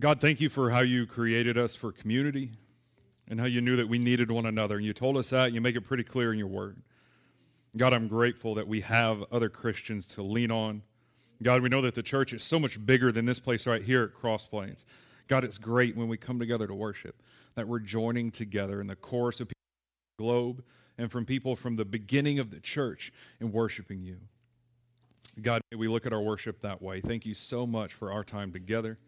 God, 0.00 0.18
thank 0.18 0.40
you 0.40 0.48
for 0.48 0.70
how 0.70 0.80
you 0.80 1.06
created 1.06 1.58
us 1.58 1.74
for 1.74 1.92
community 1.92 2.52
and 3.28 3.38
how 3.38 3.44
you 3.44 3.60
knew 3.60 3.76
that 3.76 3.86
we 3.86 3.98
needed 3.98 4.30
one 4.30 4.46
another. 4.46 4.76
And 4.76 4.84
you 4.86 4.94
told 4.94 5.18
us 5.18 5.28
that, 5.28 5.46
and 5.46 5.54
you 5.54 5.60
make 5.60 5.76
it 5.76 5.82
pretty 5.82 6.04
clear 6.04 6.32
in 6.32 6.38
your 6.38 6.48
word. 6.48 6.80
God, 7.76 7.92
I'm 7.92 8.08
grateful 8.08 8.54
that 8.54 8.66
we 8.66 8.80
have 8.80 9.22
other 9.30 9.50
Christians 9.50 10.06
to 10.14 10.22
lean 10.22 10.50
on. 10.50 10.82
God, 11.42 11.60
we 11.60 11.68
know 11.68 11.82
that 11.82 11.94
the 11.94 12.02
church 12.02 12.32
is 12.32 12.42
so 12.42 12.58
much 12.58 12.84
bigger 12.84 13.12
than 13.12 13.26
this 13.26 13.38
place 13.38 13.66
right 13.66 13.82
here 13.82 14.04
at 14.04 14.14
Cross 14.14 14.46
Plains. 14.46 14.86
God, 15.28 15.44
it's 15.44 15.58
great 15.58 15.94
when 15.94 16.08
we 16.08 16.16
come 16.16 16.38
together 16.38 16.66
to 16.66 16.74
worship, 16.74 17.22
that 17.54 17.68
we're 17.68 17.78
joining 17.78 18.30
together 18.30 18.80
in 18.80 18.86
the 18.86 18.96
chorus 18.96 19.38
of 19.38 19.48
people 19.48 19.54
the 20.16 20.24
globe 20.24 20.64
and 20.96 21.12
from 21.12 21.26
people 21.26 21.56
from 21.56 21.76
the 21.76 21.84
beginning 21.84 22.38
of 22.38 22.50
the 22.50 22.60
church 22.60 23.12
in 23.38 23.52
worshiping 23.52 24.02
you. 24.02 24.16
God, 25.42 25.60
we 25.76 25.88
look 25.88 26.06
at 26.06 26.14
our 26.14 26.22
worship 26.22 26.62
that 26.62 26.80
way. 26.80 27.02
Thank 27.02 27.26
you 27.26 27.34
so 27.34 27.66
much 27.66 27.92
for 27.92 28.10
our 28.10 28.24
time 28.24 28.50
together. 28.50 28.98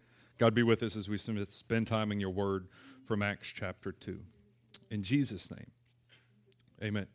God, 0.42 0.54
be 0.54 0.64
with 0.64 0.82
us 0.82 0.96
as 0.96 1.08
we 1.08 1.18
spend 1.18 1.86
time 1.86 2.10
in 2.10 2.18
your 2.18 2.30
word 2.30 2.66
from 3.06 3.22
Acts 3.22 3.46
chapter 3.46 3.92
2. 3.92 4.18
In 4.90 5.04
Jesus' 5.04 5.48
name, 5.52 5.70
amen. 6.82 7.06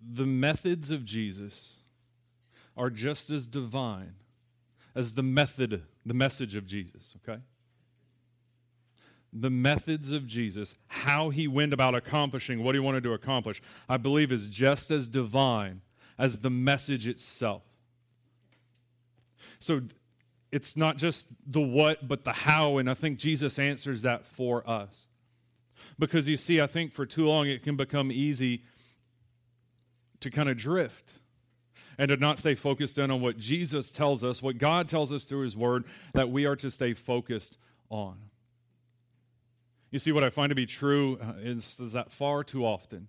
The 0.00 0.26
methods 0.26 0.92
of 0.92 1.04
Jesus 1.04 1.78
are 2.76 2.88
just 2.88 3.30
as 3.30 3.48
divine 3.48 4.14
as 4.94 5.14
the 5.14 5.24
method, 5.24 5.82
the 6.06 6.14
message 6.14 6.54
of 6.54 6.68
Jesus, 6.68 7.16
okay? 7.16 7.40
The 9.32 9.50
methods 9.50 10.12
of 10.12 10.28
Jesus, 10.28 10.76
how 10.86 11.30
he 11.30 11.48
went 11.48 11.72
about 11.72 11.96
accomplishing 11.96 12.62
what 12.62 12.76
he 12.76 12.80
wanted 12.80 13.02
to 13.02 13.12
accomplish, 13.12 13.60
I 13.88 13.96
believe 13.96 14.30
is 14.30 14.46
just 14.46 14.92
as 14.92 15.08
divine 15.08 15.80
as 16.16 16.42
the 16.42 16.50
message 16.50 17.08
itself. 17.08 17.64
So 19.58 19.82
it's 20.52 20.76
not 20.76 20.96
just 20.96 21.28
the 21.46 21.60
what, 21.60 22.06
but 22.06 22.24
the 22.24 22.32
how. 22.32 22.78
And 22.78 22.90
I 22.90 22.94
think 22.94 23.18
Jesus 23.18 23.58
answers 23.58 24.02
that 24.02 24.26
for 24.26 24.68
us. 24.68 25.06
Because 25.98 26.28
you 26.28 26.36
see, 26.36 26.60
I 26.60 26.66
think 26.66 26.92
for 26.92 27.06
too 27.06 27.26
long 27.26 27.48
it 27.48 27.62
can 27.62 27.76
become 27.76 28.10
easy 28.12 28.64
to 30.20 30.30
kind 30.30 30.48
of 30.48 30.56
drift 30.56 31.12
and 31.98 32.08
to 32.08 32.16
not 32.16 32.38
stay 32.38 32.54
focused 32.54 32.98
in 32.98 33.10
on 33.10 33.20
what 33.20 33.38
Jesus 33.38 33.90
tells 33.90 34.22
us, 34.22 34.42
what 34.42 34.58
God 34.58 34.88
tells 34.88 35.12
us 35.12 35.24
through 35.24 35.42
His 35.42 35.56
Word, 35.56 35.84
that 36.14 36.30
we 36.30 36.46
are 36.46 36.56
to 36.56 36.70
stay 36.70 36.94
focused 36.94 37.56
on. 37.88 38.16
You 39.90 39.98
see, 39.98 40.12
what 40.12 40.22
I 40.22 40.30
find 40.30 40.50
to 40.50 40.54
be 40.54 40.66
true 40.66 41.18
uh, 41.20 41.34
is, 41.40 41.80
is 41.80 41.92
that 41.92 42.10
far 42.10 42.44
too 42.44 42.64
often 42.64 43.08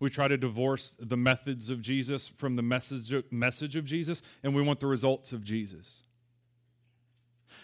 we 0.00 0.08
try 0.08 0.26
to 0.26 0.36
divorce 0.38 0.96
the 0.98 1.16
methods 1.16 1.68
of 1.68 1.82
Jesus 1.82 2.26
from 2.26 2.56
the 2.56 2.62
message, 2.62 3.12
message 3.30 3.76
of 3.76 3.84
Jesus, 3.84 4.22
and 4.42 4.54
we 4.54 4.62
want 4.62 4.80
the 4.80 4.86
results 4.86 5.32
of 5.32 5.44
Jesus. 5.44 6.02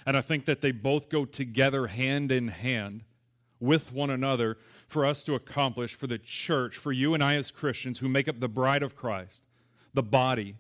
And 0.05 0.17
I 0.17 0.21
think 0.21 0.45
that 0.47 0.61
they 0.61 0.73
both 0.73 1.09
go 1.09 1.25
together 1.25 1.87
hand 1.89 2.33
in 2.33 2.49
hand 2.49 3.03
with 3.61 3.93
one 3.93 4.11
another 4.11 4.59
for 4.87 5.05
us 5.05 5.23
to 5.25 5.35
accomplish 5.35 5.95
for 5.95 6.07
the 6.07 6.19
church, 6.19 6.77
for 6.77 6.93
you 6.93 7.15
and 7.15 7.23
I 7.23 7.37
as 7.37 7.51
Christians 7.51 7.99
who 7.99 8.09
make 8.09 8.29
up 8.29 8.41
the 8.41 8.49
bride 8.49 8.83
of 8.83 8.95
Christ, 8.95 9.43
the 9.95 10.03
body. 10.03 10.57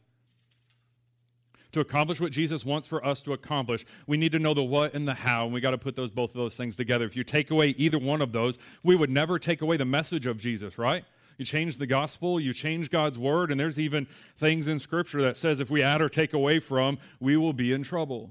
To 1.72 1.80
accomplish 1.80 2.20
what 2.20 2.32
Jesus 2.32 2.64
wants 2.64 2.88
for 2.88 3.04
us 3.04 3.20
to 3.22 3.34
accomplish, 3.34 3.84
we 4.06 4.16
need 4.16 4.32
to 4.32 4.38
know 4.38 4.54
the 4.54 4.62
what 4.62 4.94
and 4.94 5.06
the 5.06 5.12
how, 5.12 5.44
and 5.44 5.52
we 5.52 5.60
got 5.60 5.72
to 5.72 5.78
put 5.78 5.94
those 5.94 6.10
both 6.10 6.30
of 6.30 6.36
those 6.36 6.56
things 6.56 6.74
together. 6.74 7.04
If 7.04 7.16
you 7.16 7.22
take 7.22 7.50
away 7.50 7.74
either 7.76 7.98
one 7.98 8.22
of 8.22 8.32
those, 8.32 8.56
we 8.82 8.96
would 8.96 9.10
never 9.10 9.38
take 9.38 9.60
away 9.60 9.76
the 9.76 9.84
message 9.84 10.24
of 10.24 10.38
Jesus, 10.38 10.78
right? 10.78 11.04
You 11.36 11.44
change 11.44 11.76
the 11.76 11.86
gospel, 11.86 12.40
you 12.40 12.54
change 12.54 12.90
God's 12.90 13.18
word, 13.18 13.50
and 13.50 13.60
there's 13.60 13.78
even 13.78 14.06
things 14.38 14.68
in 14.68 14.78
Scripture 14.78 15.20
that 15.20 15.36
says 15.36 15.60
if 15.60 15.70
we 15.70 15.82
add 15.82 16.00
or 16.00 16.08
take 16.08 16.32
away 16.32 16.60
from, 16.60 16.98
we 17.20 17.36
will 17.36 17.52
be 17.52 17.72
in 17.72 17.82
trouble. 17.82 18.30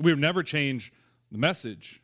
We 0.00 0.12
would 0.12 0.20
never 0.20 0.42
change 0.42 0.92
the 1.30 1.38
message. 1.38 2.02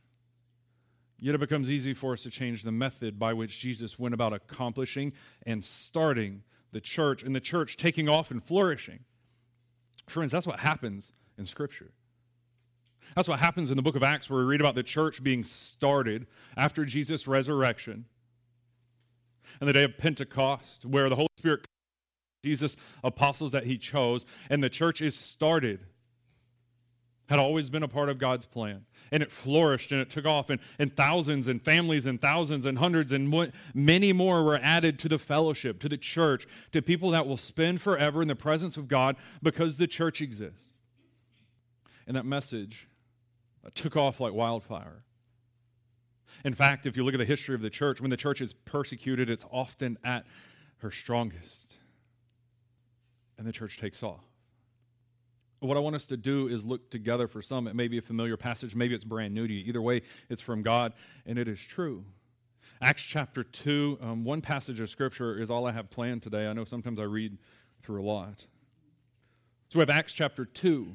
Yet 1.19 1.34
it 1.34 1.39
becomes 1.39 1.70
easy 1.70 1.94
for 1.94 2.12
us 2.12 2.22
to 2.25 2.30
change 2.30 2.62
the 2.62 2.70
method 2.70 3.19
by 3.19 3.33
which 3.33 3.58
Jesus 3.58 3.98
went 3.98 4.12
about 4.12 4.34
accomplishing 4.34 5.14
and 5.47 5.64
starting 5.64 6.43
the 6.72 6.81
church, 6.81 7.22
and 7.22 7.34
the 7.34 7.41
church 7.41 7.78
taking 7.78 8.06
off 8.06 8.31
and 8.31 8.43
flourishing. 8.43 9.00
Friends, 10.06 10.31
that's 10.31 10.47
what 10.47 10.60
happens 10.60 11.12
in 11.38 11.47
Scripture. 11.47 11.93
That's 13.15 13.28
what 13.28 13.38
happens 13.38 13.70
in 13.70 13.76
the 13.76 13.82
book 13.82 13.97
of 13.97 14.03
Acts, 14.03 14.28
where 14.28 14.41
we 14.41 14.44
read 14.44 14.60
about 14.60 14.75
the 14.75 14.82
church 14.82 15.22
being 15.22 15.43
started 15.43 16.26
after 16.54 16.84
Jesus' 16.84 17.26
resurrection 17.26 18.04
and 19.59 19.69
the 19.69 19.72
day 19.72 19.84
of 19.84 19.97
Pentecost, 19.97 20.84
where 20.84 21.09
the 21.09 21.16
Holy 21.16 21.28
Spirit, 21.38 21.65
Jesus' 22.44 22.76
apostles 23.03 23.53
that 23.53 23.65
he 23.65 23.78
chose, 23.78 24.26
and 24.50 24.62
the 24.62 24.69
church 24.69 25.00
is 25.00 25.16
started 25.16 25.81
had 27.28 27.38
always 27.38 27.70
been 27.70 27.82
a 27.82 27.88
part 27.88 28.09
of 28.09 28.19
God's 28.19 28.47
plan. 28.47 28.84
And 29.10 29.22
it 29.22 29.32
flourished 29.32 29.92
and 29.92 30.00
it 30.00 30.10
took 30.10 30.26
off, 30.26 30.50
and, 30.50 30.60
and 30.78 30.94
thousands 30.97 31.48
and 31.48 31.60
families 31.62 32.06
and 32.06 32.20
thousands 32.20 32.64
and 32.64 32.78
hundreds 32.78 33.12
and 33.12 33.28
mo- 33.28 33.50
many 33.75 34.12
more 34.12 34.44
were 34.44 34.60
added 34.62 34.98
to 35.00 35.09
the 35.09 35.19
fellowship, 35.19 35.81
to 35.81 35.88
the 35.88 35.97
church, 35.97 36.47
to 36.72 36.82
people 36.82 37.10
that 37.10 37.26
will 37.26 37.37
spend 37.37 37.81
forever 37.81 38.22
in 38.22 38.28
the 38.28 38.37
presence 38.37 38.76
of 38.76 38.88
God 38.88 39.16
because 39.42 39.76
the 39.76 39.87
church 39.87 40.20
exists. 40.20 40.75
And 42.06 42.16
that 42.16 42.25
message 42.25 42.88
took 43.75 43.97
off 43.97 44.20
like 44.20 44.32
wildfire. 44.32 45.03
In 46.44 46.54
fact, 46.54 46.87
if 46.87 46.97
you 46.97 47.04
look 47.04 47.14
at 47.14 47.19
the 47.19 47.25
history 47.25 47.54
of 47.54 47.62
the 47.62 47.70
church, 47.70 48.00
when 48.00 48.10
the 48.10 48.16
church 48.16 48.41
is 48.41 48.53
persecuted, 48.53 49.28
it's 49.28 49.47
often 49.50 49.98
at 50.04 50.26
her 50.78 50.91
strongest. 50.91 51.78
And 53.38 53.47
the 53.47 53.53
church 53.53 53.78
takes 53.78 54.03
off. 54.03 54.25
What 55.66 55.77
I 55.77 55.81
want 55.81 55.97
us 55.97 56.06
to 56.06 56.16
do 56.16 56.49
is 56.49 56.65
look 56.65 56.91
together 56.91 57.27
for 57.27 57.43
some. 57.43 57.66
It 57.66 57.75
may 57.75 57.88
be 57.88 57.99
a 57.99 58.03
familiar 58.03 58.37
passage, 58.37 58.75
maybe 58.75 58.94
it's 58.94 59.04
brand 59.04 59.34
new 59.34 59.47
to 59.47 59.53
you. 59.53 59.65
Either 59.66 59.82
way, 59.82 60.03
it's 60.28 60.41
from 60.41 60.62
God, 60.62 60.93
and 61.27 61.38
it 61.38 61.49
is 61.49 61.60
true. 61.60 62.04
Acts 62.81 63.03
chapter 63.03 63.43
2, 63.43 63.99
um, 64.00 64.25
one 64.25 64.41
passage 64.41 64.81
of 64.81 64.91
scripture 64.91 65.38
is 65.38 65.50
all 65.50 65.66
I 65.66 65.72
have 65.72 65.91
planned 65.91 66.22
today. 66.22 66.47
I 66.47 66.53
know 66.53 66.65
sometimes 66.65 67.00
I 67.00 67.05
read 67.05 67.38
through 67.82 68.03
a 68.03 68.05
lot. 68.05 68.47
So 69.71 69.78
we 69.78 69.81
have 69.81 69.91
Acts 69.91 70.12
chapter 70.12 70.44
2, 70.44 70.93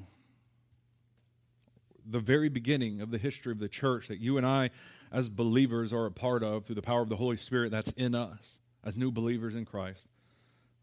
the 2.06 2.20
very 2.20 2.50
beginning 2.50 3.02
of 3.02 3.12
the 3.12 3.18
history 3.18 3.52
of 3.52 3.60
the 3.60 3.68
church 3.68 4.08
that 4.08 4.20
you 4.20 4.38
and 4.38 4.46
I, 4.46 4.70
as 5.12 5.28
believers, 5.28 5.92
are 5.92 6.06
a 6.06 6.12
part 6.12 6.44
of 6.44 6.66
through 6.66 6.76
the 6.76 6.82
power 6.82 7.02
of 7.02 7.10
the 7.10 7.18
Holy 7.18 7.38
Spirit 7.38 7.72
that's 7.72 7.92
in 7.94 8.16
us 8.16 8.60
as 8.84 8.96
new 8.96 9.12
believers 9.12 9.56
in 9.56 9.66
Christ. 9.66 10.08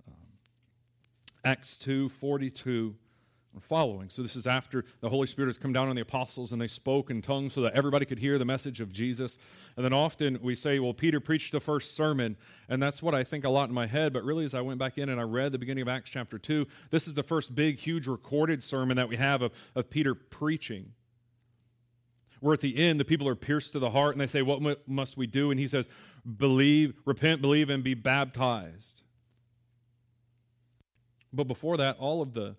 Um, 0.06 0.14
Acts 1.44 1.78
2 1.78 2.08
42 2.08 2.96
following. 3.60 4.10
So, 4.10 4.22
this 4.22 4.36
is 4.36 4.46
after 4.46 4.84
the 5.00 5.08
Holy 5.08 5.26
Spirit 5.26 5.48
has 5.48 5.58
come 5.58 5.72
down 5.72 5.88
on 5.88 5.96
the 5.96 6.02
apostles 6.02 6.52
and 6.52 6.60
they 6.60 6.66
spoke 6.66 7.10
in 7.10 7.22
tongues 7.22 7.54
so 7.54 7.60
that 7.62 7.74
everybody 7.74 8.04
could 8.06 8.18
hear 8.18 8.38
the 8.38 8.44
message 8.44 8.80
of 8.80 8.92
Jesus. 8.92 9.38
And 9.76 9.84
then 9.84 9.92
often 9.92 10.38
we 10.42 10.54
say, 10.54 10.78
well, 10.78 10.94
Peter 10.94 11.20
preached 11.20 11.52
the 11.52 11.60
first 11.60 11.94
sermon. 11.94 12.36
And 12.68 12.82
that's 12.82 13.02
what 13.02 13.14
I 13.14 13.24
think 13.24 13.44
a 13.44 13.50
lot 13.50 13.68
in 13.68 13.74
my 13.74 13.86
head. 13.86 14.12
But 14.12 14.24
really, 14.24 14.44
as 14.44 14.54
I 14.54 14.60
went 14.60 14.78
back 14.78 14.98
in 14.98 15.08
and 15.08 15.20
I 15.20 15.24
read 15.24 15.52
the 15.52 15.58
beginning 15.58 15.82
of 15.82 15.88
Acts 15.88 16.10
chapter 16.10 16.38
2, 16.38 16.66
this 16.90 17.08
is 17.08 17.14
the 17.14 17.22
first 17.22 17.54
big, 17.54 17.78
huge 17.78 18.06
recorded 18.06 18.62
sermon 18.62 18.96
that 18.96 19.08
we 19.08 19.16
have 19.16 19.42
of, 19.42 19.52
of 19.74 19.90
Peter 19.90 20.14
preaching. 20.14 20.92
Where 22.40 22.54
at 22.54 22.60
the 22.60 22.76
end, 22.76 23.00
the 23.00 23.04
people 23.04 23.26
are 23.26 23.34
pierced 23.34 23.72
to 23.72 23.78
the 23.78 23.90
heart 23.90 24.14
and 24.14 24.20
they 24.20 24.26
say, 24.26 24.42
What 24.42 24.88
must 24.88 25.16
we 25.16 25.26
do? 25.26 25.50
And 25.50 25.58
he 25.58 25.66
says, 25.66 25.88
Believe, 26.36 26.94
repent, 27.04 27.42
believe, 27.42 27.68
and 27.68 27.82
be 27.82 27.94
baptized. 27.94 29.02
But 31.32 31.44
before 31.44 31.76
that, 31.78 31.98
all 31.98 32.22
of 32.22 32.34
the 32.34 32.56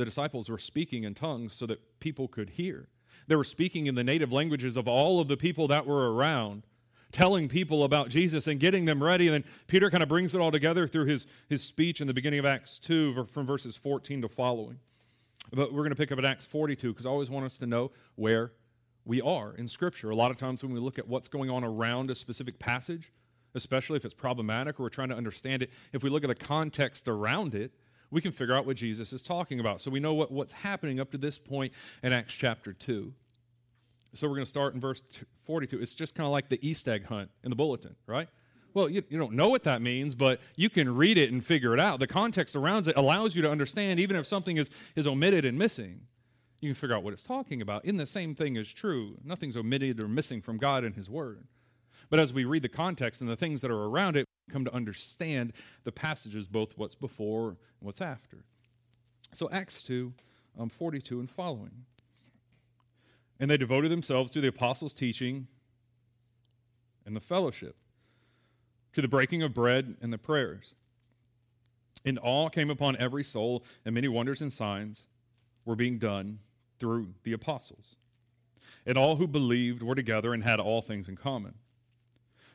the 0.00 0.06
disciples 0.06 0.48
were 0.48 0.58
speaking 0.58 1.04
in 1.04 1.14
tongues 1.14 1.52
so 1.52 1.66
that 1.66 2.00
people 2.00 2.26
could 2.26 2.50
hear. 2.50 2.88
They 3.26 3.36
were 3.36 3.44
speaking 3.44 3.86
in 3.86 3.96
the 3.96 4.02
native 4.02 4.32
languages 4.32 4.78
of 4.78 4.88
all 4.88 5.20
of 5.20 5.28
the 5.28 5.36
people 5.36 5.68
that 5.68 5.86
were 5.86 6.14
around, 6.14 6.66
telling 7.12 7.48
people 7.48 7.84
about 7.84 8.08
Jesus 8.08 8.46
and 8.46 8.58
getting 8.58 8.86
them 8.86 9.02
ready. 9.02 9.28
And 9.28 9.34
then 9.34 9.52
Peter 9.66 9.90
kind 9.90 10.02
of 10.02 10.08
brings 10.08 10.34
it 10.34 10.40
all 10.40 10.50
together 10.50 10.88
through 10.88 11.04
his, 11.04 11.26
his 11.50 11.62
speech 11.62 12.00
in 12.00 12.06
the 12.06 12.14
beginning 12.14 12.38
of 12.38 12.46
Acts 12.46 12.78
2 12.78 13.26
from 13.26 13.46
verses 13.46 13.76
14 13.76 14.22
to 14.22 14.28
following. 14.28 14.78
But 15.52 15.70
we're 15.70 15.82
going 15.82 15.90
to 15.90 15.96
pick 15.96 16.10
up 16.10 16.18
at 16.18 16.24
Acts 16.24 16.46
42 16.46 16.92
because 16.92 17.04
I 17.04 17.10
always 17.10 17.28
want 17.28 17.44
us 17.44 17.58
to 17.58 17.66
know 17.66 17.90
where 18.14 18.52
we 19.04 19.20
are 19.20 19.52
in 19.52 19.68
Scripture. 19.68 20.08
A 20.08 20.16
lot 20.16 20.30
of 20.30 20.38
times 20.38 20.62
when 20.62 20.72
we 20.72 20.80
look 20.80 20.98
at 20.98 21.06
what's 21.06 21.28
going 21.28 21.50
on 21.50 21.62
around 21.62 22.10
a 22.10 22.14
specific 22.14 22.58
passage, 22.58 23.12
especially 23.54 23.96
if 23.96 24.06
it's 24.06 24.14
problematic 24.14 24.80
or 24.80 24.84
we're 24.84 24.88
trying 24.88 25.10
to 25.10 25.16
understand 25.16 25.62
it, 25.62 25.70
if 25.92 26.02
we 26.02 26.08
look 26.08 26.24
at 26.24 26.28
the 26.28 26.34
context 26.34 27.06
around 27.06 27.54
it, 27.54 27.72
we 28.10 28.20
can 28.20 28.32
figure 28.32 28.54
out 28.54 28.66
what 28.66 28.76
Jesus 28.76 29.12
is 29.12 29.22
talking 29.22 29.60
about. 29.60 29.80
So 29.80 29.90
we 29.90 30.00
know 30.00 30.14
what, 30.14 30.30
what's 30.30 30.52
happening 30.52 31.00
up 31.00 31.10
to 31.12 31.18
this 31.18 31.38
point 31.38 31.72
in 32.02 32.12
Acts 32.12 32.34
chapter 32.34 32.72
2. 32.72 33.12
So 34.14 34.26
we're 34.26 34.34
going 34.34 34.44
to 34.44 34.50
start 34.50 34.74
in 34.74 34.80
verse 34.80 35.02
42. 35.42 35.80
It's 35.80 35.92
just 35.92 36.14
kind 36.14 36.26
of 36.26 36.32
like 36.32 36.48
the 36.48 36.58
Easter 36.66 36.92
egg 36.92 37.06
hunt 37.06 37.30
in 37.44 37.50
the 37.50 37.56
bulletin, 37.56 37.94
right? 38.06 38.28
Well, 38.74 38.88
you, 38.88 39.02
you 39.08 39.18
don't 39.18 39.34
know 39.34 39.48
what 39.48 39.64
that 39.64 39.82
means, 39.82 40.14
but 40.14 40.40
you 40.56 40.70
can 40.70 40.94
read 40.94 41.18
it 41.18 41.32
and 41.32 41.44
figure 41.44 41.74
it 41.74 41.80
out. 41.80 41.98
The 41.98 42.06
context 42.06 42.54
around 42.54 42.86
it 42.86 42.96
allows 42.96 43.34
you 43.34 43.42
to 43.42 43.50
understand, 43.50 44.00
even 44.00 44.16
if 44.16 44.26
something 44.26 44.56
is, 44.56 44.70
is 44.96 45.06
omitted 45.06 45.44
and 45.44 45.58
missing, 45.58 46.02
you 46.60 46.68
can 46.68 46.74
figure 46.74 46.94
out 46.94 47.02
what 47.02 47.12
it's 47.12 47.22
talking 47.22 47.62
about. 47.62 47.84
In 47.84 47.96
the 47.96 48.06
same 48.06 48.34
thing 48.34 48.56
is 48.56 48.72
true. 48.72 49.16
Nothing's 49.24 49.56
omitted 49.56 50.02
or 50.02 50.08
missing 50.08 50.40
from 50.40 50.58
God 50.58 50.84
and 50.84 50.94
His 50.94 51.08
Word. 51.08 51.44
But 52.10 52.20
as 52.20 52.32
we 52.32 52.44
read 52.44 52.62
the 52.62 52.68
context 52.68 53.20
and 53.20 53.30
the 53.30 53.36
things 53.36 53.60
that 53.60 53.70
are 53.70 53.84
around 53.84 54.16
it, 54.16 54.26
come 54.50 54.64
to 54.64 54.74
understand 54.74 55.52
the 55.84 55.92
passages, 55.92 56.48
both 56.48 56.76
what's 56.76 56.94
before 56.94 57.48
and 57.48 57.56
what's 57.80 58.00
after. 58.00 58.44
So, 59.32 59.48
Acts 59.50 59.82
2 59.82 60.12
um, 60.58 60.68
42 60.68 61.20
and 61.20 61.30
following. 61.30 61.84
And 63.38 63.50
they 63.50 63.56
devoted 63.56 63.90
themselves 63.90 64.30
to 64.32 64.40
the 64.40 64.48
apostles' 64.48 64.92
teaching 64.92 65.46
and 67.06 67.16
the 67.16 67.20
fellowship, 67.20 67.76
to 68.92 69.00
the 69.00 69.08
breaking 69.08 69.42
of 69.42 69.54
bread 69.54 69.96
and 70.02 70.12
the 70.12 70.18
prayers. 70.18 70.74
And 72.04 72.18
awe 72.22 72.48
came 72.48 72.70
upon 72.70 72.96
every 72.96 73.24
soul, 73.24 73.64
and 73.84 73.94
many 73.94 74.08
wonders 74.08 74.40
and 74.40 74.52
signs 74.52 75.06
were 75.64 75.76
being 75.76 75.98
done 75.98 76.40
through 76.78 77.14
the 77.24 77.32
apostles. 77.32 77.96
And 78.86 78.96
all 78.96 79.16
who 79.16 79.26
believed 79.26 79.82
were 79.82 79.94
together 79.94 80.32
and 80.32 80.42
had 80.42 80.60
all 80.60 80.82
things 80.82 81.08
in 81.08 81.16
common. 81.16 81.54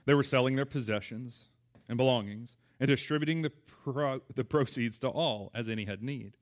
They 0.06 0.14
were 0.14 0.24
selling 0.24 0.56
their 0.56 0.66
possessions 0.66 1.50
and 1.88 1.98
belongings 1.98 2.56
and 2.80 2.88
distributing 2.88 3.42
the, 3.42 3.50
pro- 3.50 4.22
the 4.34 4.44
proceeds 4.44 5.00
to 5.00 5.08
all 5.08 5.52
as 5.54 5.70
any 5.70 5.86
had 5.86 6.04
need. 6.04 6.38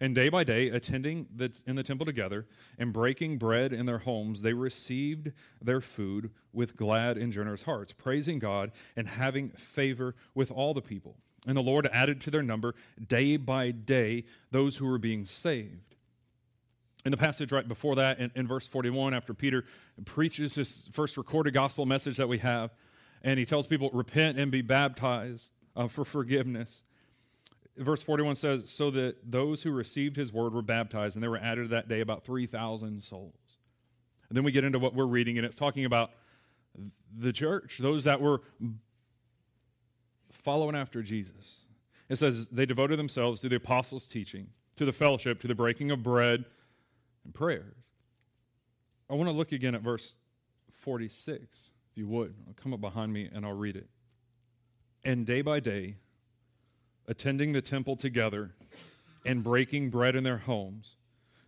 And 0.00 0.14
day 0.14 0.28
by 0.28 0.44
day, 0.44 0.68
attending 0.68 1.26
the, 1.34 1.56
in 1.66 1.76
the 1.76 1.82
temple 1.82 2.06
together 2.06 2.46
and 2.78 2.92
breaking 2.92 3.38
bread 3.38 3.72
in 3.72 3.86
their 3.86 3.98
homes, 3.98 4.42
they 4.42 4.52
received 4.52 5.32
their 5.62 5.80
food 5.80 6.30
with 6.52 6.76
glad 6.76 7.16
and 7.16 7.32
generous 7.32 7.62
hearts, 7.62 7.92
praising 7.92 8.38
God 8.38 8.70
and 8.96 9.08
having 9.08 9.50
favor 9.50 10.14
with 10.34 10.50
all 10.50 10.74
the 10.74 10.82
people. 10.82 11.16
And 11.46 11.56
the 11.56 11.62
Lord 11.62 11.88
added 11.92 12.20
to 12.22 12.30
their 12.30 12.42
number 12.42 12.74
day 13.04 13.36
by 13.36 13.70
day 13.70 14.24
those 14.50 14.76
who 14.76 14.86
were 14.86 14.98
being 14.98 15.24
saved. 15.24 15.94
In 17.04 17.10
the 17.10 17.16
passage 17.16 17.52
right 17.52 17.66
before 17.66 17.96
that, 17.96 18.18
in, 18.18 18.30
in 18.34 18.46
verse 18.46 18.66
41, 18.66 19.14
after 19.14 19.32
Peter 19.32 19.64
preaches 20.04 20.56
his 20.56 20.88
first 20.92 21.16
recorded 21.16 21.54
gospel 21.54 21.86
message 21.86 22.16
that 22.16 22.28
we 22.28 22.38
have, 22.38 22.70
and 23.22 23.38
he 23.38 23.44
tells 23.44 23.66
people, 23.66 23.90
repent 23.92 24.38
and 24.38 24.50
be 24.50 24.62
baptized 24.62 25.50
uh, 25.76 25.88
for 25.88 26.04
forgiveness. 26.04 26.82
Verse 27.76 28.02
41 28.02 28.36
says, 28.36 28.70
So 28.70 28.90
that 28.90 29.30
those 29.30 29.62
who 29.62 29.70
received 29.70 30.16
his 30.16 30.32
word 30.32 30.52
were 30.52 30.62
baptized, 30.62 31.16
and 31.16 31.22
there 31.22 31.30
were 31.30 31.38
added 31.38 31.70
that 31.70 31.88
day 31.88 32.00
about 32.00 32.24
3,000 32.24 33.02
souls. 33.02 33.58
And 34.28 34.36
then 34.36 34.44
we 34.44 34.52
get 34.52 34.64
into 34.64 34.78
what 34.78 34.94
we're 34.94 35.06
reading, 35.06 35.38
and 35.38 35.46
it's 35.46 35.56
talking 35.56 35.84
about 35.84 36.10
the 37.16 37.32
church, 37.32 37.78
those 37.78 38.04
that 38.04 38.20
were 38.20 38.42
following 40.32 40.76
after 40.76 41.02
Jesus. 41.02 41.64
It 42.08 42.16
says, 42.16 42.48
They 42.48 42.66
devoted 42.66 42.98
themselves 42.98 43.40
to 43.42 43.48
the 43.48 43.56
apostles' 43.56 44.08
teaching, 44.08 44.48
to 44.76 44.84
the 44.84 44.92
fellowship, 44.92 45.40
to 45.40 45.46
the 45.46 45.54
breaking 45.54 45.90
of 45.90 46.02
bread, 46.02 46.44
and 47.24 47.34
prayers. 47.34 47.92
I 49.10 49.14
want 49.14 49.28
to 49.28 49.34
look 49.34 49.52
again 49.52 49.74
at 49.74 49.80
verse 49.80 50.16
46 50.70 51.70
you 51.98 52.06
would, 52.06 52.34
come 52.56 52.72
up 52.72 52.80
behind 52.80 53.12
me 53.12 53.28
and 53.32 53.44
I'll 53.44 53.52
read 53.52 53.76
it. 53.76 53.88
And 55.04 55.26
day 55.26 55.42
by 55.42 55.60
day, 55.60 55.96
attending 57.06 57.52
the 57.52 57.60
temple 57.60 57.96
together 57.96 58.54
and 59.26 59.42
breaking 59.42 59.90
bread 59.90 60.14
in 60.14 60.24
their 60.24 60.38
homes, 60.38 60.96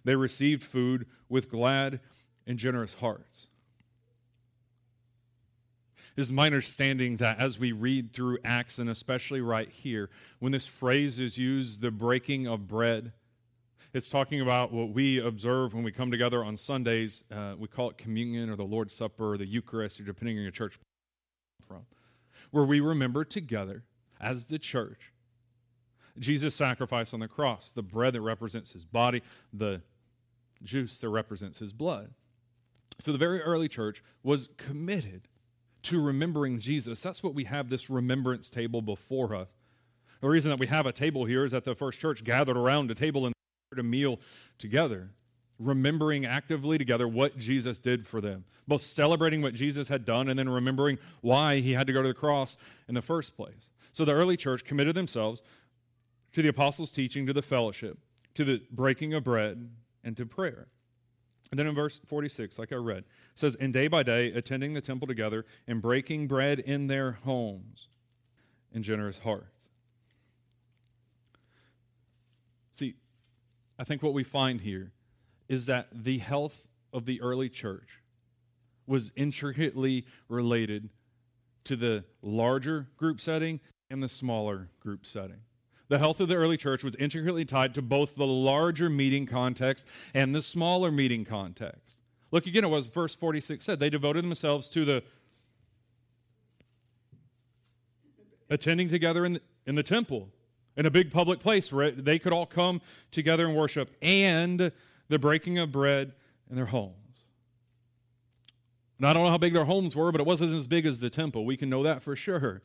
they 0.04 0.16
received 0.16 0.62
food 0.62 1.06
with 1.28 1.50
glad 1.50 2.00
and 2.46 2.58
generous 2.58 2.94
hearts. 2.94 3.46
It 6.16 6.20
is 6.20 6.32
my 6.32 6.46
understanding 6.46 7.18
that 7.18 7.38
as 7.38 7.58
we 7.58 7.70
read 7.70 8.12
through 8.12 8.38
Acts, 8.44 8.78
and 8.78 8.90
especially 8.90 9.40
right 9.40 9.70
here, 9.70 10.10
when 10.40 10.52
this 10.52 10.66
phrase 10.66 11.20
is 11.20 11.38
used, 11.38 11.80
the 11.80 11.92
breaking 11.92 12.48
of 12.48 12.66
bread, 12.66 13.12
it's 13.92 14.08
talking 14.08 14.40
about 14.40 14.72
what 14.72 14.90
we 14.90 15.18
observe 15.18 15.74
when 15.74 15.82
we 15.82 15.92
come 15.92 16.10
together 16.10 16.44
on 16.44 16.56
Sundays. 16.56 17.24
Uh, 17.30 17.54
we 17.58 17.68
call 17.68 17.90
it 17.90 17.98
communion 17.98 18.48
or 18.50 18.56
the 18.56 18.64
Lord's 18.64 18.94
Supper 18.94 19.32
or 19.32 19.38
the 19.38 19.46
Eucharist, 19.46 20.00
or 20.00 20.04
depending 20.04 20.36
on 20.36 20.42
your 20.42 20.52
church 20.52 20.78
from, 21.66 21.86
where 22.50 22.64
we 22.64 22.80
remember 22.80 23.24
together 23.24 23.84
as 24.20 24.46
the 24.46 24.58
church 24.58 25.12
Jesus' 26.18 26.54
sacrifice 26.54 27.14
on 27.14 27.20
the 27.20 27.28
cross, 27.28 27.70
the 27.70 27.82
bread 27.82 28.14
that 28.14 28.20
represents 28.20 28.72
his 28.72 28.84
body, 28.84 29.22
the 29.52 29.82
juice 30.62 30.98
that 30.98 31.08
represents 31.08 31.58
his 31.58 31.72
blood. 31.72 32.10
So 32.98 33.12
the 33.12 33.18
very 33.18 33.40
early 33.40 33.68
church 33.68 34.02
was 34.22 34.48
committed 34.56 35.28
to 35.82 36.02
remembering 36.02 36.58
Jesus. 36.58 37.00
That's 37.00 37.22
what 37.22 37.34
we 37.34 37.44
have 37.44 37.70
this 37.70 37.88
remembrance 37.88 38.50
table 38.50 38.82
before 38.82 39.34
us. 39.34 39.48
The 40.20 40.28
reason 40.28 40.50
that 40.50 40.58
we 40.58 40.66
have 40.66 40.84
a 40.84 40.92
table 40.92 41.24
here 41.24 41.46
is 41.46 41.52
that 41.52 41.64
the 41.64 41.74
first 41.74 41.98
church 41.98 42.22
gathered 42.24 42.56
around 42.56 42.90
a 42.90 42.94
table 42.94 43.24
and 43.24 43.34
a 43.78 43.82
meal 43.82 44.18
together, 44.58 45.10
remembering 45.58 46.24
actively 46.24 46.78
together 46.78 47.06
what 47.06 47.38
Jesus 47.38 47.78
did 47.78 48.06
for 48.06 48.20
them, 48.20 48.44
both 48.66 48.82
celebrating 48.82 49.42
what 49.42 49.54
Jesus 49.54 49.88
had 49.88 50.04
done 50.04 50.28
and 50.28 50.38
then 50.38 50.48
remembering 50.48 50.98
why 51.20 51.60
he 51.60 51.72
had 51.72 51.86
to 51.86 51.92
go 51.92 52.02
to 52.02 52.08
the 52.08 52.14
cross 52.14 52.56
in 52.88 52.94
the 52.94 53.02
first 53.02 53.36
place. 53.36 53.70
So 53.92 54.04
the 54.04 54.12
early 54.12 54.36
church 54.36 54.64
committed 54.64 54.96
themselves 54.96 55.42
to 56.32 56.42
the 56.42 56.48
apostles' 56.48 56.90
teaching, 56.90 57.26
to 57.26 57.32
the 57.32 57.42
fellowship, 57.42 57.98
to 58.34 58.44
the 58.44 58.62
breaking 58.70 59.14
of 59.14 59.24
bread, 59.24 59.70
and 60.02 60.16
to 60.16 60.24
prayer. 60.24 60.68
And 61.50 61.58
then 61.58 61.66
in 61.66 61.74
verse 61.74 62.00
46, 62.06 62.58
like 62.58 62.72
I 62.72 62.76
read, 62.76 63.04
says, 63.34 63.56
And 63.56 63.72
day 63.72 63.88
by 63.88 64.02
day, 64.02 64.32
attending 64.32 64.72
the 64.72 64.80
temple 64.80 65.08
together 65.08 65.44
and 65.66 65.82
breaking 65.82 66.28
bread 66.28 66.60
in 66.60 66.86
their 66.86 67.12
homes 67.12 67.88
in 68.72 68.82
generous 68.82 69.18
hearts. 69.18 69.59
I 73.80 73.84
think 73.84 74.02
what 74.02 74.12
we 74.12 74.24
find 74.24 74.60
here 74.60 74.92
is 75.48 75.64
that 75.64 75.86
the 75.90 76.18
health 76.18 76.68
of 76.92 77.06
the 77.06 77.18
early 77.22 77.48
church 77.48 78.02
was 78.86 79.10
intricately 79.16 80.04
related 80.28 80.90
to 81.64 81.76
the 81.76 82.04
larger 82.20 82.88
group 82.98 83.22
setting 83.22 83.58
and 83.88 84.02
the 84.02 84.08
smaller 84.08 84.68
group 84.80 85.06
setting. 85.06 85.40
The 85.88 85.98
health 85.98 86.20
of 86.20 86.28
the 86.28 86.34
early 86.34 86.58
church 86.58 86.84
was 86.84 86.94
intricately 86.96 87.46
tied 87.46 87.72
to 87.72 87.80
both 87.80 88.16
the 88.16 88.26
larger 88.26 88.90
meeting 88.90 89.24
context 89.24 89.86
and 90.12 90.34
the 90.34 90.42
smaller 90.42 90.90
meeting 90.90 91.24
context. 91.24 91.96
Look 92.32 92.46
again 92.46 92.64
at 92.64 92.70
what 92.70 92.84
verse 92.92 93.14
46 93.14 93.64
said. 93.64 93.80
They 93.80 93.88
devoted 93.88 94.24
themselves 94.24 94.68
to 94.68 94.84
the 94.84 95.02
attending 98.50 98.90
together 98.90 99.24
in 99.24 99.32
the, 99.34 99.42
in 99.66 99.74
the 99.74 99.82
temple 99.82 100.28
in 100.80 100.86
a 100.86 100.90
big 100.90 101.10
public 101.10 101.40
place 101.40 101.70
where 101.70 101.90
they 101.90 102.18
could 102.18 102.32
all 102.32 102.46
come 102.46 102.80
together 103.10 103.46
and 103.46 103.54
worship, 103.54 103.94
and 104.00 104.72
the 105.10 105.18
breaking 105.18 105.58
of 105.58 105.70
bread 105.70 106.14
in 106.48 106.56
their 106.56 106.66
homes. 106.66 107.26
Now, 108.98 109.10
I 109.10 109.12
don't 109.12 109.24
know 109.24 109.30
how 109.30 109.36
big 109.36 109.52
their 109.52 109.66
homes 109.66 109.94
were, 109.94 110.10
but 110.10 110.22
it 110.22 110.26
wasn't 110.26 110.54
as 110.54 110.66
big 110.66 110.86
as 110.86 111.00
the 111.00 111.10
temple. 111.10 111.44
We 111.44 111.58
can 111.58 111.68
know 111.68 111.82
that 111.82 112.02
for 112.02 112.16
sure. 112.16 112.62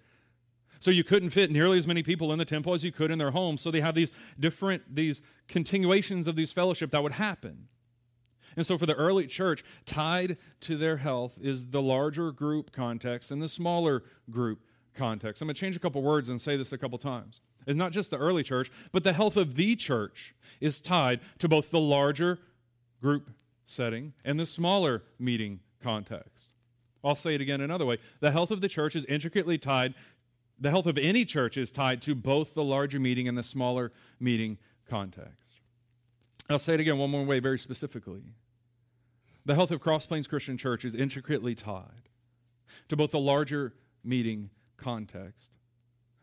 So 0.79 0.91
you 0.91 1.03
couldn't 1.03 1.31
fit 1.31 1.51
nearly 1.51 1.77
as 1.77 1.87
many 1.87 2.03
people 2.03 2.31
in 2.31 2.39
the 2.39 2.45
temple 2.45 2.73
as 2.73 2.85
you 2.85 2.91
could 2.93 3.11
in 3.11 3.19
their 3.19 3.31
homes. 3.31 3.59
So 3.59 3.69
they 3.69 3.81
have 3.81 3.95
these 3.95 4.11
different, 4.39 4.95
these 4.95 5.21
continuations 5.49 6.25
of 6.25 6.37
these 6.37 6.53
fellowship 6.53 6.91
that 6.91 7.03
would 7.03 7.13
happen. 7.13 7.67
And 8.55 8.65
so 8.65 8.77
for 8.77 8.85
the 8.85 8.95
early 8.95 9.27
church, 9.27 9.61
tied 9.85 10.37
to 10.61 10.77
their 10.77 10.97
health 10.97 11.37
is 11.41 11.65
the 11.65 11.81
larger 11.81 12.31
group 12.31 12.71
context 12.71 13.29
and 13.29 13.41
the 13.41 13.49
smaller 13.49 14.03
group 14.29 14.61
context. 14.93 15.41
I'm 15.41 15.49
going 15.49 15.55
to 15.55 15.59
change 15.59 15.75
a 15.75 15.79
couple 15.79 16.01
words 16.01 16.29
and 16.29 16.41
say 16.41 16.55
this 16.55 16.71
a 16.71 16.77
couple 16.77 16.97
times. 16.97 17.41
It's 17.65 17.77
not 17.77 17.91
just 17.91 18.11
the 18.11 18.17
early 18.17 18.43
church, 18.43 18.71
but 18.91 19.03
the 19.03 19.13
health 19.13 19.37
of 19.37 19.55
the 19.55 19.75
church 19.75 20.35
is 20.61 20.79
tied 20.79 21.19
to 21.39 21.47
both 21.47 21.71
the 21.71 21.79
larger 21.79 22.39
group 23.01 23.31
setting 23.65 24.13
and 24.23 24.39
the 24.39 24.45
smaller 24.45 25.03
meeting 25.19 25.59
context. 25.81 26.49
I'll 27.03 27.15
say 27.15 27.35
it 27.35 27.41
again 27.41 27.61
another 27.61 27.85
way. 27.85 27.97
The 28.19 28.31
health 28.31 28.51
of 28.51 28.61
the 28.61 28.69
church 28.69 28.95
is 28.95 29.05
intricately 29.05 29.57
tied, 29.57 29.93
the 30.59 30.69
health 30.69 30.85
of 30.85 30.97
any 30.97 31.25
church 31.25 31.57
is 31.57 31.69
tied 31.69 32.01
to 32.03 32.15
both 32.15 32.53
the 32.53 32.63
larger 32.63 32.99
meeting 32.99 33.27
and 33.27 33.37
the 33.37 33.43
smaller 33.43 33.91
meeting 34.19 34.57
context. 34.89 35.59
I'll 36.49 36.59
say 36.59 36.75
it 36.75 36.79
again 36.79 36.97
one 36.97 37.09
more 37.09 37.23
way, 37.23 37.39
very 37.39 37.59
specifically. 37.59 38.21
The 39.45 39.55
health 39.55 39.71
of 39.71 39.81
Cross 39.81 40.05
Plains 40.07 40.27
Christian 40.27 40.57
Church 40.57 40.85
is 40.85 40.95
intricately 40.95 41.55
tied 41.55 42.09
to 42.87 42.95
both 42.95 43.11
the 43.11 43.19
larger 43.19 43.73
meeting 44.03 44.49
context 44.77 45.51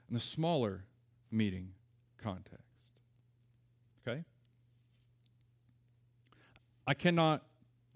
and 0.09 0.17
the 0.17 0.21
smaller 0.21 0.85
meeting 1.33 1.71
context. 2.19 2.63
Okay? 4.07 4.25
I 6.87 6.95
cannot 6.95 7.43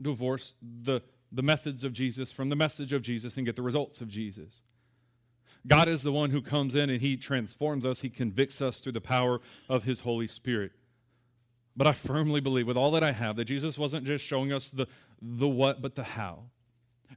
divorce 0.01 0.57
the, 0.63 1.03
the 1.33 1.43
methods 1.43 1.85
of 1.85 1.93
Jesus 1.93 2.33
from 2.33 2.49
the 2.49 2.57
message 2.57 2.93
of 2.93 3.03
Jesus 3.03 3.37
and 3.37 3.47
get 3.47 3.57
the 3.57 3.63
results 3.63 4.01
of 4.01 4.09
Jesus. 4.09 4.63
God 5.67 5.89
is 5.89 6.03
the 6.03 6.13
one 6.13 6.31
who 6.31 6.41
comes 6.41 6.75
in 6.75 6.91
and 6.91 7.01
he 7.01 7.17
transforms 7.17 7.85
us, 7.85 8.01
he 8.01 8.11
convicts 8.11 8.63
us 8.63 8.79
through 8.79 8.93
the 8.93 9.01
power 9.01 9.41
of 9.69 9.83
his 9.83 10.01
Holy 10.01 10.27
Spirit. 10.27 10.73
But 11.77 11.87
I 11.87 11.93
firmly 11.93 12.41
believe, 12.41 12.67
with 12.67 12.77
all 12.77 12.91
that 12.93 13.03
I 13.03 13.13
have, 13.13 13.37
that 13.37 13.45
Jesus 13.45 13.77
wasn't 13.77 14.07
just 14.07 14.25
showing 14.25 14.53
us 14.53 14.71
the, 14.71 14.87
the 15.21 15.49
what, 15.49 15.83
but 15.83 15.95
the 15.95 16.05
how. 16.05 16.45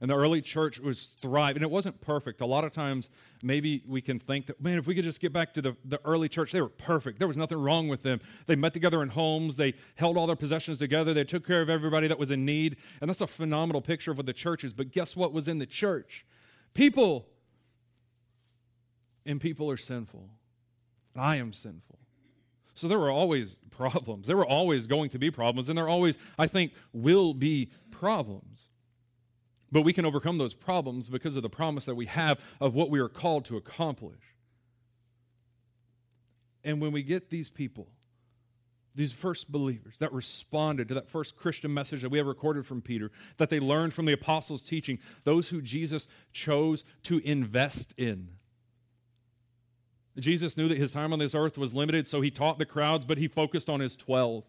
And 0.00 0.10
the 0.10 0.16
early 0.16 0.40
church 0.40 0.80
was 0.80 1.10
thriving. 1.20 1.56
And 1.56 1.62
it 1.62 1.70
wasn't 1.70 2.00
perfect. 2.00 2.40
A 2.40 2.46
lot 2.46 2.64
of 2.64 2.72
times, 2.72 3.10
maybe 3.42 3.82
we 3.86 4.00
can 4.00 4.18
think 4.18 4.46
that, 4.46 4.60
man, 4.60 4.78
if 4.78 4.86
we 4.86 4.94
could 4.94 5.04
just 5.04 5.20
get 5.20 5.30
back 5.30 5.52
to 5.54 5.62
the, 5.62 5.76
the 5.84 6.00
early 6.06 6.28
church, 6.28 6.52
they 6.52 6.62
were 6.62 6.70
perfect. 6.70 7.18
There 7.18 7.28
was 7.28 7.36
nothing 7.36 7.58
wrong 7.58 7.86
with 7.88 8.02
them. 8.02 8.20
They 8.46 8.56
met 8.56 8.72
together 8.72 9.02
in 9.02 9.10
homes, 9.10 9.56
they 9.56 9.74
held 9.96 10.16
all 10.16 10.26
their 10.26 10.36
possessions 10.36 10.78
together, 10.78 11.12
they 11.12 11.24
took 11.24 11.46
care 11.46 11.60
of 11.60 11.68
everybody 11.68 12.08
that 12.08 12.18
was 12.18 12.30
in 12.30 12.46
need. 12.46 12.78
And 13.02 13.10
that's 13.10 13.20
a 13.20 13.26
phenomenal 13.26 13.82
picture 13.82 14.10
of 14.10 14.16
what 14.16 14.24
the 14.24 14.32
church 14.32 14.64
is. 14.64 14.72
But 14.72 14.90
guess 14.90 15.14
what 15.14 15.34
was 15.34 15.48
in 15.48 15.58
the 15.58 15.66
church? 15.66 16.24
People. 16.72 17.28
And 19.26 19.38
people 19.38 19.70
are 19.70 19.76
sinful. 19.76 20.30
I 21.14 21.36
am 21.36 21.52
sinful. 21.52 21.98
So 22.72 22.88
there 22.88 22.98
were 22.98 23.10
always 23.10 23.60
problems. 23.70 24.28
There 24.28 24.36
were 24.38 24.46
always 24.46 24.86
going 24.86 25.10
to 25.10 25.18
be 25.18 25.30
problems, 25.30 25.68
and 25.68 25.76
there 25.76 25.88
always, 25.88 26.16
I 26.38 26.46
think, 26.46 26.72
will 26.94 27.34
be 27.34 27.70
problems. 27.90 28.69
But 29.72 29.82
we 29.82 29.92
can 29.92 30.04
overcome 30.04 30.38
those 30.38 30.54
problems 30.54 31.08
because 31.08 31.36
of 31.36 31.42
the 31.42 31.50
promise 31.50 31.84
that 31.84 31.94
we 31.94 32.06
have 32.06 32.40
of 32.60 32.74
what 32.74 32.90
we 32.90 32.98
are 32.98 33.08
called 33.08 33.44
to 33.46 33.56
accomplish. 33.56 34.20
And 36.64 36.80
when 36.80 36.92
we 36.92 37.02
get 37.02 37.30
these 37.30 37.50
people, 37.50 37.88
these 38.94 39.12
first 39.12 39.50
believers 39.50 39.98
that 39.98 40.12
responded 40.12 40.88
to 40.88 40.94
that 40.94 41.08
first 41.08 41.36
Christian 41.36 41.72
message 41.72 42.02
that 42.02 42.10
we 42.10 42.18
have 42.18 42.26
recorded 42.26 42.66
from 42.66 42.82
Peter, 42.82 43.10
that 43.36 43.48
they 43.48 43.60
learned 43.60 43.94
from 43.94 44.04
the 44.06 44.12
apostles' 44.12 44.62
teaching, 44.62 44.98
those 45.24 45.50
who 45.50 45.62
Jesus 45.62 46.08
chose 46.32 46.84
to 47.04 47.18
invest 47.24 47.94
in. 47.96 48.30
Jesus 50.18 50.56
knew 50.56 50.68
that 50.68 50.76
his 50.76 50.92
time 50.92 51.12
on 51.12 51.18
this 51.18 51.34
earth 51.34 51.56
was 51.56 51.72
limited, 51.72 52.06
so 52.06 52.20
he 52.20 52.30
taught 52.30 52.58
the 52.58 52.66
crowds, 52.66 53.06
but 53.06 53.16
he 53.16 53.28
focused 53.28 53.70
on 53.70 53.80
his 53.80 53.96
12 53.96 54.44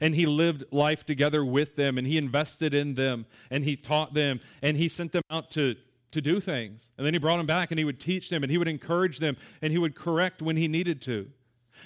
and 0.00 0.14
he 0.14 0.26
lived 0.26 0.64
life 0.70 1.04
together 1.04 1.44
with 1.44 1.76
them 1.76 1.98
and 1.98 2.06
he 2.06 2.16
invested 2.16 2.74
in 2.74 2.94
them 2.94 3.26
and 3.50 3.64
he 3.64 3.76
taught 3.76 4.14
them 4.14 4.40
and 4.62 4.76
he 4.76 4.88
sent 4.88 5.12
them 5.12 5.22
out 5.30 5.50
to, 5.52 5.76
to 6.12 6.20
do 6.20 6.40
things. 6.40 6.90
And 6.96 7.06
then 7.06 7.14
he 7.14 7.18
brought 7.18 7.38
them 7.38 7.46
back 7.46 7.70
and 7.70 7.78
he 7.78 7.84
would 7.84 8.00
teach 8.00 8.30
them 8.30 8.42
and 8.42 8.50
he 8.50 8.58
would 8.58 8.68
encourage 8.68 9.18
them 9.18 9.36
and 9.62 9.72
he 9.72 9.78
would 9.78 9.94
correct 9.94 10.42
when 10.42 10.56
he 10.56 10.68
needed 10.68 11.00
to. 11.02 11.30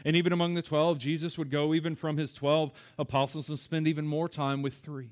And 0.05 0.17
even 0.17 0.33
among 0.33 0.55
the 0.55 0.63
12, 0.63 0.99
Jesus 0.99 1.37
would 1.39 1.51
go 1.51 1.75
even 1.75 1.95
from 1.95 2.17
his 2.17 2.33
12 2.33 2.73
apostles 2.99 3.49
and 3.49 3.59
spend 3.59 3.87
even 3.87 4.07
more 4.07 4.29
time 4.29 4.63
with 4.63 4.75
three 4.75 5.11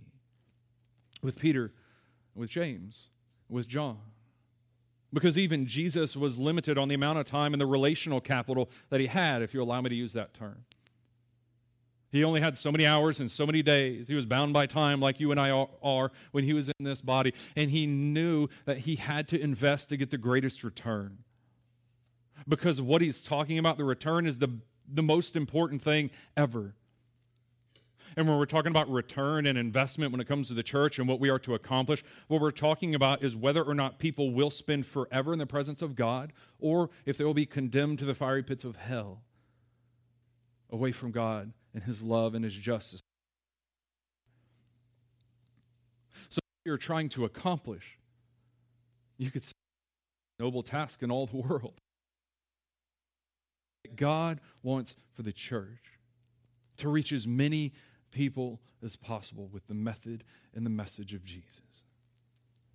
with 1.23 1.39
Peter, 1.39 1.73
with 2.35 2.51
James, 2.51 3.09
with 3.49 3.69
John. 3.69 3.99
Because 5.13 5.37
even 5.37 5.67
Jesus 5.67 6.17
was 6.17 6.39
limited 6.39 6.79
on 6.79 6.89
the 6.89 6.95
amount 6.95 7.19
of 7.19 7.27
time 7.27 7.53
and 7.53 7.61
the 7.61 7.67
relational 7.67 8.21
capital 8.21 8.71
that 8.91 9.01
he 9.01 9.07
had, 9.07 9.43
if 9.43 9.53
you 9.53 9.63
allow 9.63 9.81
me 9.81 9.91
to 9.91 9.95
use 9.95 10.13
that 10.13 10.35
term. 10.35 10.65
He 12.11 12.25
only 12.25 12.41
had 12.41 12.57
so 12.57 12.73
many 12.73 12.87
hours 12.87 13.21
and 13.21 13.31
so 13.31 13.47
many 13.47 13.63
days. 13.63 14.09
He 14.09 14.15
was 14.15 14.27
bound 14.27 14.53
by 14.53 14.67
time, 14.67 15.01
like 15.01 15.21
you 15.21 15.31
and 15.31 15.39
I 15.39 15.51
are, 15.51 16.11
when 16.33 16.43
he 16.43 16.53
was 16.53 16.69
in 16.69 16.85
this 16.85 17.01
body. 17.01 17.33
And 17.55 17.71
he 17.71 17.87
knew 17.87 18.49
that 18.65 18.79
he 18.79 18.97
had 18.97 19.29
to 19.29 19.41
invest 19.41 19.91
to 19.91 19.97
get 19.97 20.11
the 20.11 20.19
greatest 20.19 20.65
return. 20.65 21.19
Because 22.49 22.81
what 22.81 23.01
he's 23.01 23.23
talking 23.23 23.59
about, 23.59 23.79
the 23.79 23.85
return, 23.85 24.27
is 24.27 24.39
the, 24.39 24.49
the 24.93 25.03
most 25.03 25.37
important 25.37 25.83
thing 25.83 26.11
ever. 26.37 26.75
And 28.17 28.27
when 28.27 28.39
we're 28.39 28.47
talking 28.47 28.73
about 28.73 28.91
return 28.91 29.47
and 29.47 29.57
investment 29.57 30.11
when 30.11 30.21
it 30.21 30.27
comes 30.27 30.49
to 30.49 30.55
the 30.55 30.65
church 30.65 30.99
and 30.99 31.07
what 31.07 31.21
we 31.21 31.29
are 31.29 31.39
to 31.41 31.55
accomplish, 31.55 32.03
what 32.27 32.41
we're 32.41 32.51
talking 32.51 32.93
about 32.93 33.23
is 33.23 33.37
whether 33.37 33.63
or 33.63 33.75
not 33.75 34.01
people 34.01 34.33
will 34.33 34.51
spend 34.51 34.85
forever 34.87 35.33
in 35.33 35.39
the 35.39 35.47
presence 35.47 35.81
of 35.81 35.95
God 35.95 36.33
or 36.59 36.91
if 37.07 37.17
they 37.17 37.25
will 37.25 37.35
be 37.35 37.47
condemned 37.47 38.01
to 38.01 38.05
the 38.05 38.15
fiery 38.15 38.43
pits 38.43 38.65
of 38.65 38.77
hell 38.77 39.23
away 40.71 40.91
from 40.91 41.13
God 41.13 41.53
and 41.75 41.83
his 41.83 42.03
love 42.03 42.35
and 42.35 42.45
his 42.45 42.55
justice. 42.55 43.01
So 46.29 46.41
you're 46.65 46.79
trying 46.79 47.09
to 47.11 47.25
accomplish, 47.25 47.99
you 49.19 49.31
could 49.31 49.43
say, 49.43 49.53
noble 50.39 50.63
task 50.63 51.03
in 51.03 51.11
all 51.11 51.27
the 51.27 51.37
world. 51.37 51.81
God 53.95 54.41
wants 54.63 54.95
for 55.15 55.23
the 55.23 55.33
church 55.33 55.99
to 56.79 56.89
reach 56.89 57.13
as 57.13 57.27
many 57.27 57.73
people 58.11 58.61
as 58.83 58.97
possible 58.97 59.49
with 59.53 59.67
the 59.67 59.75
method 59.75 60.25
and 60.55 60.65
the 60.65 60.71
message 60.71 61.13
of 61.13 61.25
Jesus. 61.25 61.85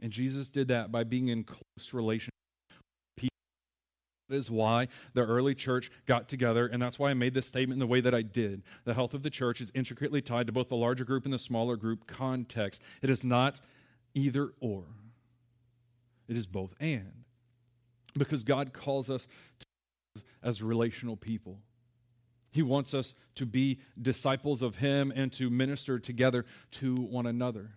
And 0.02 0.12
Jesus 0.12 0.50
did 0.50 0.68
that 0.68 0.92
by 0.92 1.04
being 1.04 1.30
in 1.30 1.44
close 1.44 1.94
relationship 1.94 2.35
that 4.28 4.36
is 4.36 4.50
why 4.50 4.88
the 5.14 5.26
early 5.26 5.56
church 5.56 5.92
got 6.06 6.28
together, 6.28 6.68
and 6.68 6.82
that's 6.82 6.98
why 6.98 7.12
I 7.12 7.14
made 7.14 7.34
this 7.34 7.46
statement 7.46 7.76
in 7.76 7.80
the 7.80 7.88
way 7.88 8.02
that 8.02 8.14
I 8.14 8.22
did. 8.22 8.64
The 8.84 8.94
health 8.94 9.14
of 9.14 9.24
the 9.24 9.30
church 9.30 9.62
is 9.62 9.72
intricately 9.76 10.22
tied 10.22 10.48
to 10.48 10.54
both 10.54 10.70
the 10.70 10.76
larger 10.76 11.06
group 11.06 11.26
and 11.26 11.34
the 11.34 11.40
smaller 11.40 11.76
group 11.76 12.08
context. 12.08 12.82
It 13.02 13.10
is 13.10 13.24
not 13.24 13.60
either 14.14 14.54
or, 14.60 14.86
it 16.28 16.38
is 16.38 16.48
both 16.48 16.74
and. 16.80 17.24
Because 18.18 18.44
God 18.44 18.74
calls 18.74 19.10
us 19.10 19.28
to 19.60 19.66
as 20.42 20.62
relational 20.62 21.18
people. 21.18 21.60
He 22.52 22.62
wants 22.62 22.94
us 22.94 23.16
to 23.34 23.46
be 23.46 23.80
disciples 24.02 24.62
of 24.62 24.78
Him 24.78 25.12
and 25.14 25.34
to 25.34 25.50
minister 25.50 26.00
together 26.00 26.46
to 26.72 26.96
one 26.96 27.26
another. 27.26 27.72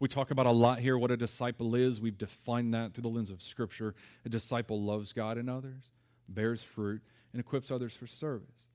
We 0.00 0.08
talk 0.08 0.30
about 0.30 0.46
a 0.46 0.52
lot 0.52 0.78
here 0.78 0.96
what 0.96 1.10
a 1.10 1.16
disciple 1.16 1.74
is. 1.74 2.00
We've 2.00 2.16
defined 2.16 2.72
that 2.74 2.94
through 2.94 3.02
the 3.02 3.08
lens 3.08 3.30
of 3.30 3.42
Scripture. 3.42 3.94
A 4.24 4.28
disciple 4.28 4.80
loves 4.80 5.12
God 5.12 5.38
and 5.38 5.50
others, 5.50 5.90
bears 6.28 6.62
fruit, 6.62 7.02
and 7.32 7.40
equips 7.40 7.70
others 7.70 7.94
for 7.94 8.06
service. 8.06 8.68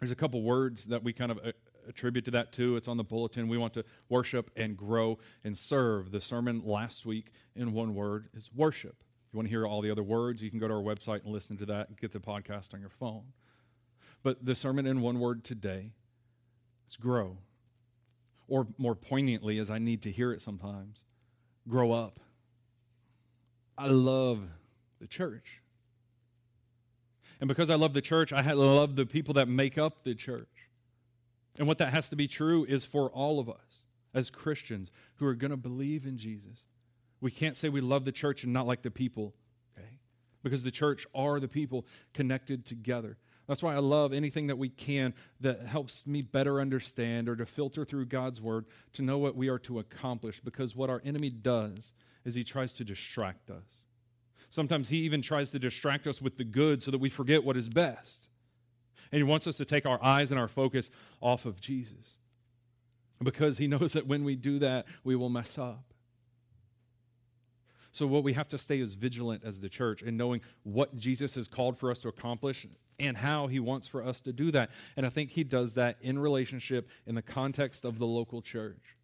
There's 0.00 0.10
a 0.10 0.16
couple 0.16 0.42
words 0.42 0.86
that 0.86 1.02
we 1.04 1.12
kind 1.12 1.30
of 1.30 1.38
uh, 1.38 1.52
attribute 1.88 2.24
to 2.26 2.30
that 2.32 2.52
too. 2.52 2.76
It's 2.76 2.88
on 2.88 2.96
the 2.96 3.04
bulletin. 3.04 3.48
We 3.48 3.56
want 3.56 3.72
to 3.74 3.84
worship 4.08 4.50
and 4.56 4.76
grow 4.76 5.18
and 5.44 5.56
serve. 5.56 6.10
The 6.10 6.20
sermon 6.20 6.62
last 6.64 7.06
week 7.06 7.30
in 7.54 7.72
one 7.72 7.94
word 7.94 8.28
is 8.34 8.50
worship. 8.52 8.96
If 9.26 9.32
you 9.32 9.38
want 9.38 9.46
to 9.46 9.50
hear 9.50 9.66
all 9.66 9.80
the 9.80 9.90
other 9.90 10.02
words, 10.02 10.42
you 10.42 10.50
can 10.50 10.58
go 10.58 10.68
to 10.68 10.74
our 10.74 10.82
website 10.82 11.24
and 11.24 11.32
listen 11.32 11.56
to 11.58 11.66
that 11.66 11.88
and 11.88 11.96
get 11.96 12.12
the 12.12 12.20
podcast 12.20 12.74
on 12.74 12.80
your 12.80 12.90
phone. 12.90 13.32
But 14.22 14.44
the 14.44 14.54
sermon 14.54 14.86
in 14.86 15.00
one 15.00 15.20
word 15.20 15.44
today 15.44 15.92
is 16.88 16.96
grow 16.96 17.38
or 18.48 18.66
more 18.78 18.94
poignantly, 18.94 19.58
as 19.58 19.70
I 19.70 19.78
need 19.78 20.02
to 20.02 20.10
hear 20.10 20.32
it 20.32 20.40
sometimes, 20.42 21.04
grow 21.68 21.92
up. 21.92 22.20
I 23.76 23.88
love 23.88 24.40
the 25.00 25.06
church. 25.06 25.60
And 27.40 27.48
because 27.48 27.68
I 27.68 27.74
love 27.74 27.92
the 27.92 28.00
church, 28.00 28.32
I 28.32 28.52
love 28.52 28.96
the 28.96 29.06
people 29.06 29.34
that 29.34 29.48
make 29.48 29.76
up 29.76 30.02
the 30.02 30.14
church. 30.14 30.48
And 31.58 31.66
what 31.66 31.78
that 31.78 31.92
has 31.92 32.08
to 32.10 32.16
be 32.16 32.28
true 32.28 32.64
is 32.64 32.84
for 32.84 33.10
all 33.10 33.38
of 33.38 33.48
us 33.48 33.84
as 34.14 34.30
Christians 34.30 34.90
who 35.16 35.26
are 35.26 35.34
going 35.34 35.50
to 35.50 35.56
believe 35.56 36.06
in 36.06 36.16
Jesus. 36.16 36.64
We 37.20 37.30
can't 37.30 37.56
say 37.56 37.68
we 37.68 37.80
love 37.80 38.04
the 38.04 38.12
church 38.12 38.44
and 38.44 38.52
not 38.52 38.66
like 38.66 38.82
the 38.82 38.90
people, 38.90 39.34
okay? 39.76 39.98
Because 40.42 40.62
the 40.62 40.70
church 40.70 41.06
are 41.14 41.40
the 41.40 41.48
people 41.48 41.86
connected 42.14 42.64
together. 42.64 43.18
That's 43.46 43.62
why 43.62 43.74
I 43.74 43.78
love 43.78 44.12
anything 44.12 44.48
that 44.48 44.58
we 44.58 44.68
can 44.68 45.14
that 45.40 45.62
helps 45.62 46.06
me 46.06 46.22
better 46.22 46.60
understand 46.60 47.28
or 47.28 47.36
to 47.36 47.46
filter 47.46 47.84
through 47.84 48.06
God's 48.06 48.40
word 48.40 48.66
to 48.94 49.02
know 49.02 49.18
what 49.18 49.36
we 49.36 49.48
are 49.48 49.58
to 49.60 49.78
accomplish 49.78 50.40
because 50.40 50.74
what 50.74 50.90
our 50.90 51.00
enemy 51.04 51.30
does 51.30 51.92
is 52.24 52.34
he 52.34 52.42
tries 52.42 52.72
to 52.74 52.84
distract 52.84 53.50
us. 53.50 53.84
Sometimes 54.48 54.88
he 54.88 54.98
even 54.98 55.22
tries 55.22 55.50
to 55.50 55.58
distract 55.58 56.06
us 56.06 56.20
with 56.20 56.36
the 56.36 56.44
good 56.44 56.82
so 56.82 56.90
that 56.90 56.98
we 56.98 57.08
forget 57.08 57.44
what 57.44 57.56
is 57.56 57.68
best. 57.68 58.28
And 59.12 59.18
he 59.18 59.22
wants 59.22 59.46
us 59.46 59.56
to 59.58 59.64
take 59.64 59.86
our 59.86 60.02
eyes 60.02 60.30
and 60.30 60.40
our 60.40 60.48
focus 60.48 60.90
off 61.20 61.46
of 61.46 61.60
Jesus 61.60 62.16
because 63.22 63.58
he 63.58 63.68
knows 63.68 63.92
that 63.92 64.06
when 64.06 64.24
we 64.24 64.34
do 64.36 64.58
that, 64.58 64.86
we 65.04 65.14
will 65.14 65.28
mess 65.28 65.58
up. 65.58 65.84
So, 67.96 68.06
what 68.06 68.24
we 68.24 68.34
have 68.34 68.46
to 68.48 68.58
stay 68.58 68.80
is 68.80 68.94
vigilant 68.94 69.42
as 69.42 69.60
the 69.60 69.70
church 69.70 70.02
in 70.02 70.18
knowing 70.18 70.42
what 70.64 70.98
Jesus 70.98 71.34
has 71.36 71.48
called 71.48 71.78
for 71.78 71.90
us 71.90 71.98
to 72.00 72.08
accomplish 72.08 72.66
and 73.00 73.16
how 73.16 73.46
he 73.46 73.58
wants 73.58 73.86
for 73.86 74.04
us 74.04 74.20
to 74.20 74.34
do 74.34 74.50
that. 74.50 74.70
And 74.98 75.06
I 75.06 75.08
think 75.08 75.30
he 75.30 75.44
does 75.44 75.72
that 75.74 75.96
in 76.02 76.18
relationship 76.18 76.90
in 77.06 77.14
the 77.14 77.22
context 77.22 77.86
of 77.86 77.98
the 77.98 78.06
local 78.06 78.42
church. 78.42 78.96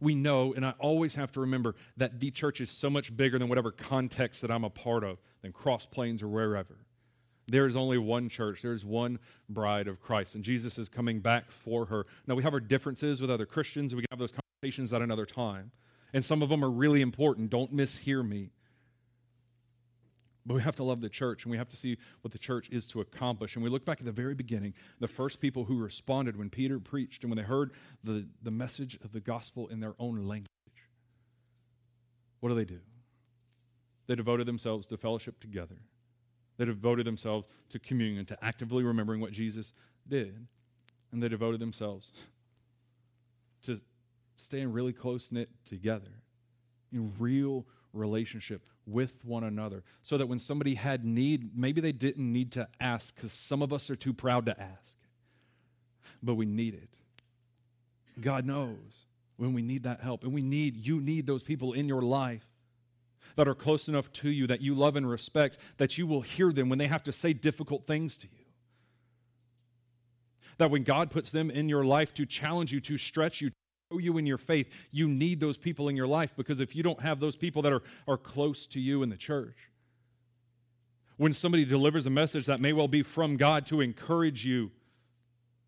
We 0.00 0.16
know, 0.16 0.52
and 0.52 0.66
I 0.66 0.74
always 0.80 1.14
have 1.14 1.30
to 1.32 1.40
remember 1.40 1.76
that 1.96 2.18
the 2.18 2.32
church 2.32 2.60
is 2.60 2.70
so 2.70 2.90
much 2.90 3.16
bigger 3.16 3.38
than 3.38 3.48
whatever 3.48 3.70
context 3.70 4.42
that 4.42 4.50
I'm 4.50 4.64
a 4.64 4.70
part 4.70 5.04
of, 5.04 5.20
than 5.42 5.52
Cross 5.52 5.86
Plains 5.86 6.24
or 6.24 6.28
wherever. 6.28 6.78
There 7.46 7.66
is 7.66 7.76
only 7.76 7.98
one 7.98 8.28
church. 8.28 8.62
There's 8.62 8.84
one 8.84 9.20
bride 9.48 9.86
of 9.86 10.00
Christ, 10.00 10.34
and 10.34 10.42
Jesus 10.42 10.76
is 10.76 10.88
coming 10.88 11.20
back 11.20 11.52
for 11.52 11.86
her. 11.86 12.06
Now, 12.26 12.34
we 12.34 12.42
have 12.42 12.52
our 12.52 12.58
differences 12.58 13.20
with 13.20 13.30
other 13.30 13.46
Christians, 13.46 13.92
and 13.92 13.98
we 13.98 14.02
can 14.02 14.08
have 14.10 14.18
those 14.18 14.34
conversations 14.60 14.92
at 14.92 15.02
another 15.02 15.24
time. 15.24 15.70
And 16.12 16.24
some 16.24 16.42
of 16.42 16.48
them 16.48 16.64
are 16.64 16.70
really 16.70 17.00
important. 17.00 17.50
Don't 17.50 17.74
mishear 17.74 18.26
me. 18.26 18.50
But 20.44 20.54
we 20.54 20.62
have 20.62 20.76
to 20.76 20.82
love 20.82 21.00
the 21.00 21.08
church 21.08 21.44
and 21.44 21.52
we 21.52 21.56
have 21.56 21.68
to 21.68 21.76
see 21.76 21.98
what 22.22 22.32
the 22.32 22.38
church 22.38 22.68
is 22.70 22.88
to 22.88 23.00
accomplish. 23.00 23.54
And 23.54 23.62
we 23.62 23.70
look 23.70 23.84
back 23.84 24.00
at 24.00 24.06
the 24.06 24.12
very 24.12 24.34
beginning, 24.34 24.74
the 24.98 25.08
first 25.08 25.40
people 25.40 25.64
who 25.64 25.78
responded 25.78 26.36
when 26.36 26.50
Peter 26.50 26.80
preached 26.80 27.22
and 27.22 27.30
when 27.30 27.36
they 27.36 27.44
heard 27.44 27.72
the, 28.02 28.26
the 28.42 28.50
message 28.50 28.98
of 29.04 29.12
the 29.12 29.20
gospel 29.20 29.68
in 29.68 29.80
their 29.80 29.94
own 29.98 30.26
language. 30.26 30.48
What 32.40 32.48
do 32.48 32.56
they 32.56 32.64
do? 32.64 32.80
They 34.08 34.16
devoted 34.16 34.48
themselves 34.48 34.88
to 34.88 34.96
fellowship 34.96 35.38
together. 35.38 35.76
They 36.56 36.64
devoted 36.64 37.06
themselves 37.06 37.46
to 37.70 37.78
communion, 37.78 38.26
to 38.26 38.44
actively 38.44 38.82
remembering 38.82 39.20
what 39.20 39.30
Jesus 39.30 39.72
did. 40.08 40.48
And 41.12 41.22
they 41.22 41.28
devoted 41.28 41.60
themselves 41.60 42.10
to 43.62 43.80
staying 44.42 44.72
really 44.72 44.92
close 44.92 45.32
knit 45.32 45.48
together 45.64 46.22
in 46.92 47.12
real 47.18 47.66
relationship 47.92 48.62
with 48.86 49.24
one 49.24 49.44
another 49.44 49.84
so 50.02 50.18
that 50.18 50.26
when 50.26 50.38
somebody 50.38 50.74
had 50.74 51.04
need, 51.04 51.56
maybe 51.56 51.80
they 51.80 51.92
didn't 51.92 52.32
need 52.32 52.52
to 52.52 52.68
ask 52.80 53.14
because 53.14 53.32
some 53.32 53.62
of 53.62 53.72
us 53.72 53.90
are 53.90 53.96
too 53.96 54.12
proud 54.12 54.46
to 54.46 54.60
ask, 54.60 54.96
but 56.22 56.34
we 56.34 56.46
need 56.46 56.74
it. 56.74 56.90
God 58.20 58.44
knows 58.44 59.06
when 59.36 59.54
we 59.54 59.62
need 59.62 59.84
that 59.84 60.00
help, 60.00 60.24
and 60.24 60.32
we 60.32 60.42
need, 60.42 60.76
you 60.76 61.00
need 61.00 61.26
those 61.26 61.42
people 61.42 61.72
in 61.72 61.88
your 61.88 62.02
life 62.02 62.46
that 63.36 63.48
are 63.48 63.54
close 63.54 63.88
enough 63.88 64.12
to 64.12 64.30
you 64.30 64.46
that 64.46 64.60
you 64.60 64.74
love 64.74 64.94
and 64.96 65.08
respect 65.08 65.58
that 65.78 65.96
you 65.96 66.06
will 66.06 66.20
hear 66.20 66.52
them 66.52 66.68
when 66.68 66.78
they 66.78 66.86
have 66.86 67.02
to 67.04 67.12
say 67.12 67.32
difficult 67.32 67.84
things 67.84 68.16
to 68.18 68.26
you. 68.26 68.44
That 70.58 70.70
when 70.70 70.82
God 70.82 71.10
puts 71.10 71.30
them 71.30 71.50
in 71.50 71.68
your 71.68 71.84
life 71.84 72.12
to 72.14 72.26
challenge 72.26 72.72
you, 72.72 72.80
to 72.80 72.98
stretch 72.98 73.40
you, 73.40 73.50
you 73.98 74.18
in 74.18 74.26
your 74.26 74.38
faith, 74.38 74.88
you 74.90 75.08
need 75.08 75.40
those 75.40 75.58
people 75.58 75.88
in 75.88 75.96
your 75.96 76.06
life 76.06 76.34
because 76.36 76.60
if 76.60 76.74
you 76.76 76.82
don't 76.82 77.00
have 77.00 77.20
those 77.20 77.36
people 77.36 77.62
that 77.62 77.72
are, 77.72 77.82
are 78.06 78.16
close 78.16 78.66
to 78.68 78.80
you 78.80 79.02
in 79.02 79.08
the 79.08 79.16
church, 79.16 79.56
when 81.16 81.32
somebody 81.32 81.64
delivers 81.64 82.06
a 82.06 82.10
message 82.10 82.46
that 82.46 82.60
may 82.60 82.72
well 82.72 82.88
be 82.88 83.02
from 83.02 83.36
God 83.36 83.66
to 83.66 83.80
encourage 83.80 84.44
you, 84.44 84.70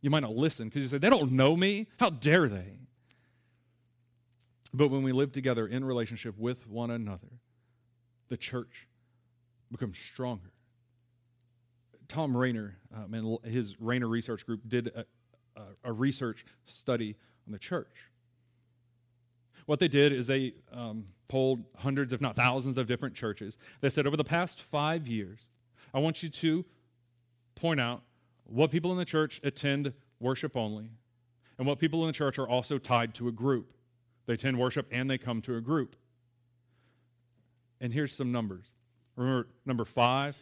you 0.01 0.11
might 0.11 0.21
not 0.21 0.35
listen 0.35 0.69
because 0.69 0.83
you 0.83 0.89
say, 0.89 0.99
they 0.99 1.11
don't 1.11 1.33
know 1.33 1.57
me. 1.57 1.87
How 1.99 2.11
dare 2.11 2.49
they? 2.49 2.79
But 4.73 4.89
when 4.89 5.03
we 5.03 5.13
live 5.13 5.33
together 5.33 5.67
in 5.67 5.85
relationship 5.85 6.37
with 6.37 6.67
one 6.67 6.91
another, 6.91 7.41
the 8.29 8.37
church 8.37 8.89
becomes 9.71 9.99
stronger. 9.99 10.51
Thom 12.09 12.37
Rainer 12.37 12.77
um, 12.95 13.15
and 13.15 13.53
his 13.53 13.81
Rainer 13.81 14.09
Research 14.09 14.45
Group 14.45 14.63
did 14.67 14.89
a, 14.89 15.07
a, 15.57 15.63
a, 15.85 15.93
research 15.93 16.45
study 16.65 17.17
on 17.47 17.53
the 17.53 17.59
church. 17.59 18.11
What 19.67 19.81
they 19.81 19.89
did 19.89 20.13
is 20.13 20.27
they 20.27 20.55
um, 20.73 21.07
polled 21.29 21.65
hundreds, 21.79 22.13
if 22.13 22.21
not 22.21 22.37
thousands, 22.37 22.77
of 22.77 22.87
different 22.87 23.15
churches. 23.15 23.59
They 23.81 23.89
said, 23.89 24.07
over 24.07 24.17
the 24.17 24.25
past 24.25 24.61
five 24.61 25.09
years, 25.09 25.51
I 25.93 25.99
want 25.99 26.23
you 26.23 26.29
to 26.29 26.65
point 27.55 27.81
out 27.81 28.03
what 28.45 28.71
people 28.71 28.93
in 28.93 28.99
the 28.99 29.05
church 29.05 29.41
attend 29.43 29.93
worship 30.21 30.57
only, 30.57 30.91
and 31.59 31.67
what 31.67 31.79
people 31.79 32.03
in 32.03 32.09
the 32.09 32.13
church 32.13 32.39
are 32.39 32.49
also 32.49 32.79
tied 32.79 33.15
to 33.15 33.29
a 33.29 33.33
group. 33.33 33.73
They 34.27 34.35
attend 34.35 34.59
worship 34.59 34.87
and 34.91 35.09
they 35.09 35.19
come 35.19 35.41
to 35.43 35.57
a 35.57 35.61
group. 35.61 35.97
And 37.81 37.93
here's 37.93 38.15
some 38.15 38.33
numbers. 38.33 38.67
Remember 39.17 39.49
number 39.65 39.85
five, 39.85 40.37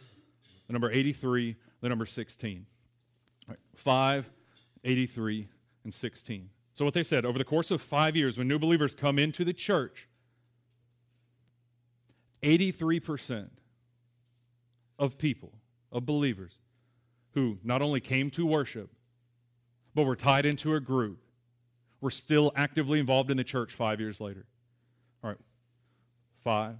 the 0.67 0.73
number 0.73 0.89
83, 0.89 1.55
the 1.81 1.89
number 1.89 2.05
16. 2.05 2.65
Right, 3.47 3.57
5, 3.75 4.31
83, 4.83 5.47
and 5.83 5.93
16. 5.93 6.49
So, 6.73 6.85
what 6.85 6.93
they 6.93 7.03
said 7.03 7.25
over 7.25 7.37
the 7.37 7.45
course 7.45 7.69
of 7.71 7.81
five 7.81 8.15
years, 8.15 8.37
when 8.37 8.47
new 8.47 8.57
believers 8.57 8.95
come 8.95 9.19
into 9.19 9.45
the 9.45 9.53
church, 9.53 10.07
83% 12.41 13.49
of 14.97 15.17
people, 15.17 15.53
of 15.91 16.05
believers, 16.05 16.57
who 17.33 17.59
not 17.63 17.81
only 17.81 17.99
came 17.99 18.29
to 18.31 18.45
worship, 18.45 18.89
but 19.95 20.03
were 20.03 20.15
tied 20.15 20.45
into 20.45 20.73
a 20.73 20.79
group, 20.79 21.23
were 22.01 22.11
still 22.11 22.51
actively 22.55 22.99
involved 22.99 23.29
in 23.29 23.37
the 23.37 23.43
church 23.43 23.73
five 23.73 23.99
years 23.99 24.19
later. 24.19 24.45
All 25.23 25.29
right, 25.29 25.39
five, 26.43 26.75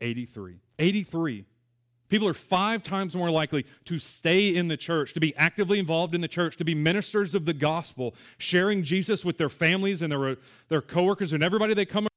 83. 0.00 0.56
83. 0.78 1.44
People 2.08 2.26
are 2.26 2.34
five 2.34 2.82
times 2.82 3.14
more 3.14 3.30
likely 3.30 3.66
to 3.84 3.98
stay 3.98 4.54
in 4.54 4.68
the 4.68 4.76
church, 4.76 5.12
to 5.12 5.20
be 5.20 5.36
actively 5.36 5.78
involved 5.78 6.14
in 6.14 6.20
the 6.20 6.28
church, 6.28 6.56
to 6.56 6.64
be 6.64 6.74
ministers 6.74 7.34
of 7.34 7.44
the 7.44 7.52
gospel, 7.52 8.14
sharing 8.38 8.82
Jesus 8.82 9.24
with 9.24 9.36
their 9.36 9.50
families 9.50 10.00
and 10.00 10.10
their, 10.10 10.36
their 10.68 10.80
coworkers 10.80 11.32
and 11.32 11.42
everybody 11.42 11.74
they 11.74 11.84
come 11.84 12.08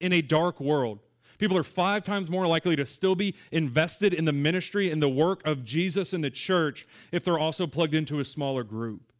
in 0.00 0.12
a 0.12 0.22
dark 0.22 0.60
world. 0.60 1.00
People 1.38 1.56
are 1.56 1.64
five 1.64 2.04
times 2.04 2.30
more 2.30 2.46
likely 2.46 2.76
to 2.76 2.84
still 2.84 3.14
be 3.14 3.34
invested 3.50 4.12
in 4.12 4.26
the 4.26 4.32
ministry 4.32 4.90
and 4.90 5.00
the 5.00 5.08
work 5.08 5.44
of 5.46 5.64
Jesus 5.64 6.12
in 6.12 6.20
the 6.20 6.30
church 6.30 6.84
if 7.12 7.24
they're 7.24 7.38
also 7.38 7.66
plugged 7.66 7.94
into 7.94 8.20
a 8.20 8.24
smaller 8.24 8.62
group. 8.62 9.12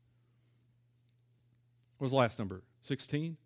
What 1.96 2.04
was 2.04 2.12
the 2.12 2.18
last 2.18 2.38
number? 2.38 2.62
16? 2.82 3.36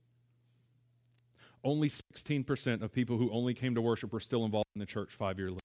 Only 1.65 1.89
16% 1.89 2.83
of 2.83 2.93
people 2.93 3.17
who 3.17 3.31
only 3.31 3.55
came 3.55 3.75
to 3.75 3.81
worship 3.81 4.13
were 4.13 4.21
still 4.21 4.45
involved 4.45 4.69
in 4.75 4.81
the 4.81 4.87
church 4.87 5.13
five 5.13 5.39
years 5.39 5.53
later. 5.53 5.61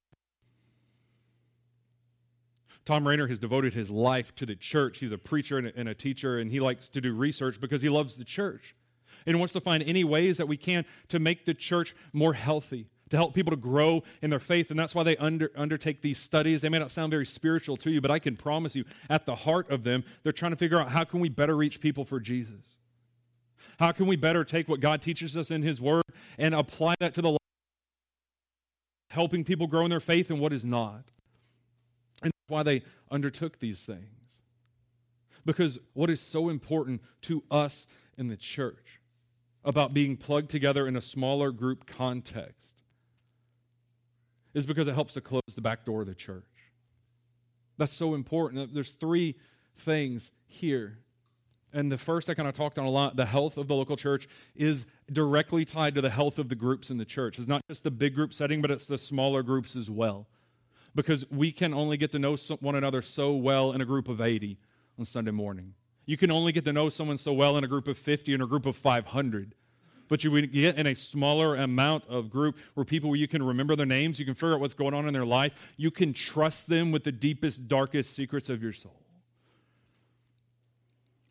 Thom 2.86 3.08
Rainer 3.08 3.28
has 3.28 3.38
devoted 3.38 3.74
his 3.76 3.92
life 3.92 4.34
to 4.36 4.46
the 4.46 4.56
church. 4.56 5.00
He's 5.00 5.12
a 5.12 5.18
preacher 5.18 5.60
and 5.60 5.68
a, 5.68 5.78
and 5.78 5.90
a, 5.90 5.94
teacher, 5.94 6.40
and 6.40 6.50
he 6.50 6.60
likes 6.60 6.90
to 6.90 7.02
do 7.02 7.14
research 7.14 7.60
because 7.62 7.82
he 7.84 7.90
loves 7.90 8.16
the 8.16 8.24
church. 8.24 8.76
And 9.28 9.38
wants 9.38 9.54
to 9.54 9.62
find 9.62 9.84
any 9.84 10.04
ways 10.04 10.38
that 10.38 10.48
we 10.48 10.56
can 10.56 10.86
to 11.10 11.20
make 11.20 11.46
the 11.46 11.54
church 11.54 11.94
more 12.14 12.34
healthy, 12.34 12.88
to 13.10 13.18
help 13.18 13.36
people 13.36 13.52
to 13.52 13.58
grow 13.58 14.02
in 14.22 14.30
their 14.30 14.40
faith. 14.40 14.72
And 14.72 14.80
that's 14.80 14.96
why 14.96 15.04
they 15.04 15.18
under, 15.18 15.52
undertake 15.56 16.02
these 16.02 16.18
studies. 16.18 16.62
They 16.62 16.70
may 16.70 16.80
not 16.80 16.90
sound 16.90 17.12
very 17.12 17.26
spiritual 17.26 17.76
to 17.78 17.92
you, 17.92 18.02
but 18.02 18.10
I 18.10 18.20
can 18.20 18.38
promise 18.38 18.76
you, 18.76 18.86
at 19.10 19.26
the 19.26 19.36
heart 19.36 19.70
of 19.70 19.84
them, 19.84 20.04
they're 20.24 20.32
trying 20.32 20.52
to 20.52 20.58
figure 20.58 20.80
out 20.80 20.90
how 20.90 21.04
can 21.04 21.20
we 21.20 21.30
better 21.30 21.56
reach 21.56 21.82
people 21.82 22.06
for 22.06 22.20
Jesus. 22.20 22.79
How 23.80 23.92
can 23.92 24.08
we 24.08 24.16
better 24.16 24.44
take 24.44 24.68
what 24.68 24.80
God 24.80 25.02
teaches 25.02 25.36
us 25.38 25.52
in 25.52 25.62
His 25.62 25.80
Word 25.80 26.04
and 26.38 26.54
apply 26.54 26.96
that 27.00 27.14
to 27.16 27.22
the 27.22 27.32
life, 27.32 27.38
helping 29.10 29.44
people 29.44 29.68
grow 29.68 29.86
in 29.86 29.90
their 29.90 30.00
faith 30.00 30.30
and 30.30 30.40
what 30.40 30.54
is 30.54 30.66
not? 30.66 31.04
And 32.22 32.32
that's 32.32 32.50
why 32.50 32.64
they 32.64 32.84
undertook 33.12 33.60
these 33.60 33.84
things. 33.84 34.42
Because 35.46 35.80
what 35.94 36.10
is 36.10 36.22
so 36.22 36.50
important 36.50 37.02
to 37.24 37.44
us 37.50 37.88
in 38.18 38.28
the 38.28 38.38
church 38.38 39.00
about 39.64 39.94
being 39.94 40.18
plugged 40.18 40.50
together 40.50 40.88
in 40.88 40.96
a 40.96 41.02
smaller 41.02 41.52
group 41.52 41.86
context 41.86 42.82
is 44.54 44.66
because 44.66 44.88
it 44.88 44.96
helps 44.96 45.14
to 45.14 45.22
close 45.22 45.42
the 45.56 45.62
back 45.62 45.86
door 45.86 46.02
of 46.02 46.08
the 46.08 46.16
church. 46.16 46.44
That's 47.78 47.94
so 47.94 48.14
important. 48.14 48.74
There's 48.74 48.92
three 48.92 49.36
things 49.78 50.32
here 50.46 51.00
and 51.74 51.92
the 51.92 51.98
first 51.98 52.30
I 52.30 52.34
kind 52.34 52.48
of 52.48 52.56
talked 52.56 52.78
on 52.78 52.86
a 52.86 52.90
lot, 52.90 53.16
the 53.16 53.26
health 53.26 53.58
of 53.58 53.68
the 53.68 53.76
local 53.76 53.96
church 53.96 54.28
is 54.56 54.86
directly 55.12 55.66
tied 55.66 55.96
to 55.96 56.02
the 56.02 56.10
health 56.10 56.40
of 56.40 56.50
the 56.50 56.56
groups 56.56 56.90
in 56.90 56.98
the 56.98 57.06
church. 57.06 57.38
It's 57.38 57.48
not 57.48 57.62
just 57.68 57.84
the 57.84 57.92
big 57.92 58.16
group 58.16 58.34
setting, 58.34 58.62
but 58.62 58.72
it's 58.72 58.88
the 58.88 58.98
smaller 58.98 59.44
groups 59.44 59.76
as 59.76 59.90
well. 59.90 60.28
Because 60.96 61.30
we 61.30 61.52
can 61.52 61.74
only 61.74 61.98
get 61.98 62.12
to 62.14 62.20
know 62.20 62.36
one 62.60 62.76
another 62.76 63.02
so 63.02 63.34
well 63.34 63.72
in 63.72 63.82
a 63.82 63.86
group 63.86 64.08
of 64.08 64.20
80 64.20 64.58
on 64.98 65.06
Sunday 65.06 65.32
morning. 65.32 65.76
You 66.06 66.18
can 66.18 66.32
only 66.32 66.52
get 66.52 66.64
to 66.64 66.74
know 66.74 66.90
someone 66.90 67.18
so 67.18 67.34
well 67.34 67.56
in 67.58 67.64
a 67.64 67.68
group 67.68 67.88
of 67.88 67.98
50 67.98 68.34
and 68.34 68.42
a 68.42 68.48
group 68.48 68.66
of 68.66 68.76
500. 68.76 69.54
But 70.08 70.24
you 70.24 70.48
get 70.48 70.76
in 70.76 70.88
a 70.88 70.96
smaller 70.96 71.56
amount 71.56 72.06
of 72.10 72.32
group 72.32 72.58
where 72.74 72.84
people 72.84 73.12
where 73.12 73.20
you 73.20 73.28
can 73.28 73.44
remember 73.44 73.76
their 73.76 73.86
names, 73.86 74.18
you 74.18 74.26
can 74.26 74.34
figure 74.34 74.56
out 74.56 74.60
what's 74.60 74.74
going 74.74 74.96
on 74.96 75.08
in 75.08 75.14
their 75.14 75.26
life, 75.26 75.74
you 75.78 75.92
can 75.92 76.14
trust 76.14 76.68
them 76.68 76.92
with 76.92 77.04
the 77.04 77.12
deepest, 77.12 77.68
darkest 77.68 78.16
secrets 78.16 78.50
of 78.50 78.64
your 78.64 78.74
soul 78.74 78.99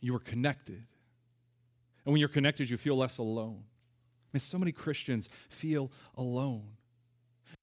you 0.01 0.15
are 0.15 0.21
connected. 0.21 0.85
And 2.05 2.13
when 2.13 2.21
you're 2.21 2.29
connected, 2.29 2.71
you 2.71 2.77
feel 2.77 2.97
less 2.97 3.19
alone. 3.19 3.65
I 3.65 4.37
mean, 4.37 4.41
so 4.41 4.59
many 4.59 4.73
Christians 4.73 5.29
feel 5.49 5.91
alone. 6.17 6.69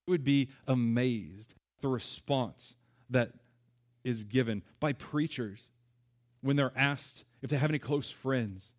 You 0.06 0.12
would 0.12 0.24
be 0.24 0.50
amazed 0.68 1.56
the 1.82 1.88
response 1.88 2.76
that 3.10 3.32
is 4.04 4.24
given 4.24 4.64
by 4.80 4.94
preachers 4.94 5.72
when 6.42 6.56
they're 6.56 6.74
asked 6.76 7.24
if 7.42 7.50
they 7.50 7.58
have 7.58 7.72
any 7.72 7.80
close 7.80 8.12
friends. 8.12 8.70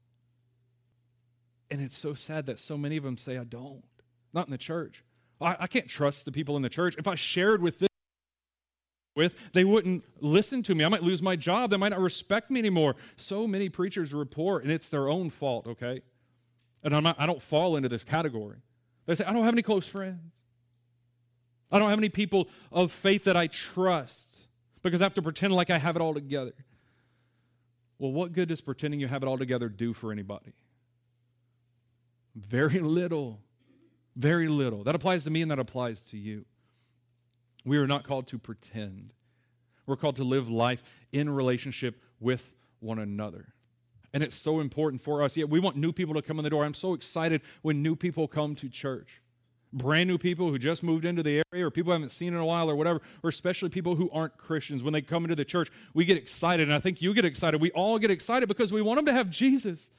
And 1.70 1.80
it's 1.80 1.98
so 1.98 2.14
sad 2.14 2.46
that 2.46 2.58
so 2.58 2.76
many 2.76 2.96
of 2.96 3.04
them 3.04 3.16
say, 3.16 3.36
I 3.36 3.44
don't. 3.44 3.84
Not 4.32 4.46
in 4.46 4.52
the 4.52 4.58
church. 4.58 5.02
I, 5.40 5.56
I 5.60 5.66
can't 5.66 5.88
trust 5.88 6.24
the 6.24 6.32
people 6.32 6.56
in 6.56 6.62
the 6.62 6.68
church. 6.68 6.94
If 6.96 7.08
I 7.08 7.16
shared 7.16 7.60
with 7.60 7.80
them, 7.80 7.88
with, 9.16 9.52
they 9.52 9.64
wouldn't 9.64 10.05
listen 10.20 10.62
to 10.64 10.74
me. 10.74 10.85
I 10.85 10.88
might 10.88 11.02
lose 11.02 11.22
my 11.22 11.35
job. 11.35 11.70
They 11.70 11.76
might 11.76 11.92
not 11.92 12.00
respect 12.00 12.50
me 12.50 12.61
anymore. 12.61 12.94
So 13.16 13.48
many 13.48 13.68
preachers 13.68 14.14
report, 14.14 14.62
and 14.62 14.72
it's 14.72 14.88
their 14.88 15.09
own 15.09 15.31
fault, 15.31 15.66
okay? 15.66 16.02
And 16.85 16.94
I'm 16.94 17.02
not, 17.02 17.16
I 17.18 17.26
don't 17.26 17.42
fall 17.42 17.76
into 17.76 17.88
this 17.88 18.05
category. 18.05 18.59
They 19.07 19.14
say, 19.14 19.24
I 19.24 19.33
don't 19.33 19.44
have 19.44 19.55
any 19.55 19.62
close 19.62 19.88
friends. 19.88 20.35
I 21.72 21.79
don't 21.79 21.90
have 21.90 21.98
any 21.98 22.11
people 22.11 22.48
of 22.70 22.92
faith 22.92 23.24
that 23.24 23.37
I 23.37 23.48
trust 23.48 24.38
because 24.83 25.00
I 25.00 25.05
have 25.05 25.14
to 25.14 25.22
pretend 25.22 25.52
like 25.52 25.70
I 25.70 25.79
have 25.79 25.96
it 25.96 26.02
all 26.02 26.14
together. 26.14 26.52
Well, 27.98 28.12
what 28.12 28.33
good 28.33 28.50
does 28.50 28.61
pretending 28.61 29.00
you 29.00 29.09
have 29.09 29.22
it 29.22 29.26
all 29.26 29.38
together 29.38 29.68
do 29.68 29.92
for 29.92 30.12
anybody? 30.12 30.52
Very 32.35 32.81
little. 32.81 33.40
Very 34.14 34.48
little. 34.48 34.85
That 34.85 34.94
applies 34.94 35.24
to 35.24 35.31
me 35.31 35.42
and 35.42 35.50
that 35.50 35.59
applies 35.59 36.02
to 36.11 36.18
you. 36.18 36.44
We 37.66 37.76
are 37.79 37.87
not 37.87 38.07
called 38.07 38.29
to 38.29 38.38
pretend. 38.38 39.12
We're 39.87 39.96
called 39.96 40.16
to 40.16 40.24
live 40.24 40.48
life 40.48 40.83
in 41.12 41.29
relationship 41.29 42.00
with 42.20 42.55
one 42.81 42.98
another. 42.98 43.52
And 44.14 44.22
it's 44.22 44.37
so 44.37 44.61
important 44.61 45.02
for 45.02 45.22
us. 45.22 45.37
Yeah, 45.37 45.44
we 45.44 45.61
want 45.61 45.76
new 45.76 45.92
people 45.92 46.14
to 46.14 46.22
come 46.22 46.38
in 46.38 46.44
the 46.44 46.50
door. 46.50 46.64
I'm 46.64 46.74
so 46.74 46.94
excited 46.94 47.42
when 47.62 47.83
new 47.83 47.96
people 47.96 48.29
come 48.29 48.55
to 48.55 48.68
church. 48.68 49.20
Brand 49.72 50.09
new 50.09 50.16
people 50.16 50.48
who 50.48 50.59
just 50.59 50.83
moved 50.83 51.05
into 51.05 51.24
the 51.24 51.42
area, 51.52 51.66
or 51.66 51.70
people 51.70 51.92
haven't 51.92 52.11
seen 52.11 52.29
in 52.33 52.38
a 52.38 52.46
while, 52.46 52.70
or 52.70 52.76
whatever, 52.76 53.02
or 53.22 53.29
especially 53.29 53.68
people 53.68 53.96
who 53.96 54.09
aren't 54.11 54.38
Christians. 54.38 54.83
When 54.83 54.92
they 54.92 55.02
come 55.02 55.24
into 55.24 55.35
the 55.35 55.44
church, 55.44 55.70
we 55.92 56.05
get 56.05 56.16
excited. 56.16 56.68
And 56.68 56.74
I 56.74 56.79
think 56.79 57.02
you 57.02 57.12
get 57.12 57.24
excited. 57.24 57.61
We 57.61 57.72
all 57.72 57.98
get 57.98 58.12
excited 58.12 58.48
because 58.48 58.72
we 58.72 58.81
want 58.81 58.98
them 58.98 59.07
to 59.07 59.12
have 59.12 59.29
Jesus. 59.29 59.90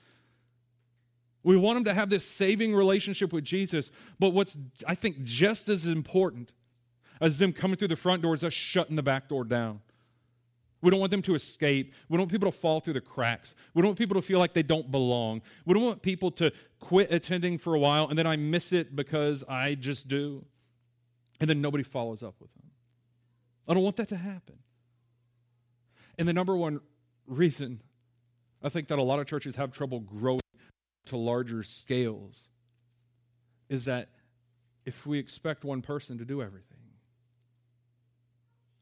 We 1.43 1.57
want 1.57 1.75
them 1.75 1.83
to 1.83 1.93
have 1.93 2.09
this 2.09 2.25
saving 2.25 2.73
relationship 2.73 3.33
with 3.33 3.43
Jesus. 3.43 3.91
But 4.19 4.29
what's, 4.29 4.57
I 4.87 4.95
think, 4.95 5.23
just 5.23 5.69
as 5.69 5.85
important 5.85 6.53
as 7.19 7.37
them 7.39 7.53
coming 7.53 7.77
through 7.77 7.89
the 7.89 7.95
front 7.95 8.21
door, 8.21 8.33
as 8.33 8.43
us 8.43 8.53
shutting 8.53 8.95
the 8.95 9.03
back 9.03 9.27
door 9.29 9.43
down. 9.43 9.81
We 10.81 10.91
don't 10.91 10.99
want 10.99 11.11
them 11.11 11.23
to 11.23 11.35
escape. 11.35 11.93
We 12.07 12.15
don't 12.15 12.21
want 12.21 12.31
people 12.31 12.51
to 12.51 12.57
fall 12.57 12.79
through 12.79 12.93
the 12.93 13.01
cracks. 13.01 13.55
We 13.73 13.81
don't 13.81 13.89
want 13.89 13.97
people 13.97 14.15
to 14.15 14.21
feel 14.21 14.37
like 14.39 14.53
they 14.53 14.63
don't 14.63 14.91
belong. 14.91 15.41
We 15.65 15.73
don't 15.73 15.83
want 15.83 16.01
people 16.03 16.29
to 16.31 16.51
quit 16.79 17.11
attending 17.11 17.57
for 17.57 17.73
a 17.73 17.79
while 17.79 18.07
and 18.07 18.17
then 18.17 18.27
I 18.27 18.35
miss 18.35 18.71
it 18.71 18.95
because 18.95 19.43
I 19.49 19.73
just 19.75 20.07
do. 20.07 20.45
And 21.39 21.49
then 21.49 21.61
nobody 21.61 21.83
follows 21.83 22.21
up 22.21 22.35
with 22.39 22.53
them. 22.53 22.69
I 23.67 23.73
don't 23.73 23.83
want 23.83 23.95
that 23.97 24.07
to 24.09 24.17
happen. 24.17 24.59
And 26.19 26.27
the 26.27 26.33
number 26.33 26.55
one 26.55 26.79
reason 27.25 27.81
I 28.63 28.69
think 28.69 28.87
that 28.87 28.99
a 28.99 29.03
lot 29.03 29.19
of 29.19 29.27
churches 29.27 29.55
have 29.55 29.71
trouble 29.71 29.99
growing 29.99 30.41
to 31.05 31.17
larger 31.17 31.63
scales 31.63 32.49
is 33.69 33.85
that 33.85 34.09
if 34.85 35.05
we 35.05 35.19
expect 35.19 35.63
one 35.63 35.81
person 35.81 36.17
to 36.17 36.25
do 36.25 36.41
everything, 36.41 36.76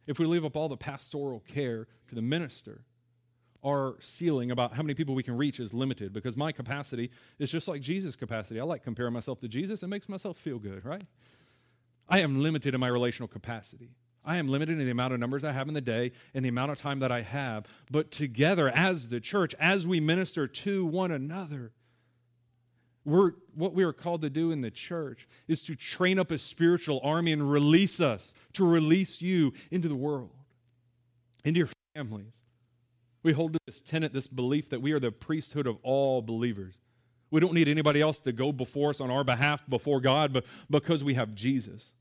if 0.07 0.19
we 0.19 0.25
leave 0.25 0.45
up 0.45 0.55
all 0.55 0.69
the 0.69 0.77
pastoral 0.77 1.41
care 1.41 1.87
to 2.07 2.15
the 2.15 2.21
minister, 2.21 2.81
our 3.63 3.95
ceiling 3.99 4.51
about 4.51 4.73
how 4.73 4.83
many 4.83 4.93
people 4.93 5.15
we 5.15 5.23
can 5.23 5.35
reach 5.35 5.59
is 5.59 5.73
limited 5.73 6.13
because 6.13 6.37
my 6.37 6.51
capacity 6.51 7.09
is 7.39 7.51
just 7.51 7.67
like 7.67 7.81
Jesus' 7.81 8.15
capacity. 8.15 8.59
I 8.59 8.63
like 8.63 8.83
comparing 8.83 9.13
myself 9.13 9.39
to 9.39 9.47
Jesus. 9.47 9.81
It 9.81 9.87
makes 9.87 10.07
myself 10.07 10.37
feel 10.37 10.59
good, 10.59 10.85
right? 10.85 11.03
I 12.07 12.19
am 12.19 12.41
limited 12.41 12.75
in 12.75 12.79
my 12.79 12.87
relational 12.87 13.27
capacity. 13.27 13.89
I 14.23 14.37
am 14.37 14.47
limited 14.47 14.79
in 14.79 14.85
the 14.85 14.91
amount 14.91 15.13
of 15.13 15.19
numbers 15.19 15.43
I 15.43 15.51
have 15.51 15.67
in 15.67 15.73
the 15.73 15.81
day 15.81 16.11
and 16.33 16.43
the 16.43 16.49
amount 16.49 16.71
of 16.71 16.79
time 16.79 16.99
that 16.99 17.11
I 17.11 17.21
have. 17.21 17.65
But 17.89 18.11
together, 18.11 18.69
as 18.69 19.09
the 19.09 19.19
church, 19.19 19.55
as 19.59 19.85
we 19.85 19.99
minister 19.99 20.47
to 20.47 20.85
one 20.85 21.11
another, 21.11 21.71
we're, 23.05 23.33
what 23.53 23.73
we 23.73 23.83
are 23.83 23.93
called 23.93 24.21
to 24.21 24.29
do 24.29 24.51
in 24.51 24.61
the 24.61 24.71
church 24.71 25.27
is 25.47 25.61
to 25.63 25.75
train 25.75 26.17
up 26.17 26.31
a 26.31 26.37
spiritual 26.37 26.99
army 27.03 27.31
and 27.31 27.49
release 27.49 27.99
us, 27.99 28.33
to 28.53 28.65
release 28.65 29.21
you 29.21 29.53
into 29.69 29.87
the 29.87 29.95
world, 29.95 30.31
into 31.43 31.59
your 31.59 31.69
families. 31.93 32.41
We 33.21 33.33
hold 33.33 33.53
to 33.53 33.59
this 33.65 33.79
tenet, 33.79 34.11
this 34.11 34.27
belief 34.27 34.69
that 34.69 34.81
we 34.81 34.91
are 34.91 34.99
the 34.99 35.11
priesthood 35.11 35.67
of 35.67 35.77
all 35.83 36.21
believers. 36.21 36.81
We 37.31 37.39
don't 37.39 37.53
need 37.53 37.67
anybody 37.67 38.01
else 38.01 38.19
to 38.19 38.31
go 38.31 38.51
before 38.51 38.89
us 38.89 39.01
on 39.01 39.11
our 39.11 39.23
behalf 39.23 39.67
before 39.67 39.99
God, 39.99 40.33
but 40.33 40.45
because 40.69 41.03
we 41.03 41.13
have 41.13 41.35
Jesus. 41.35 41.93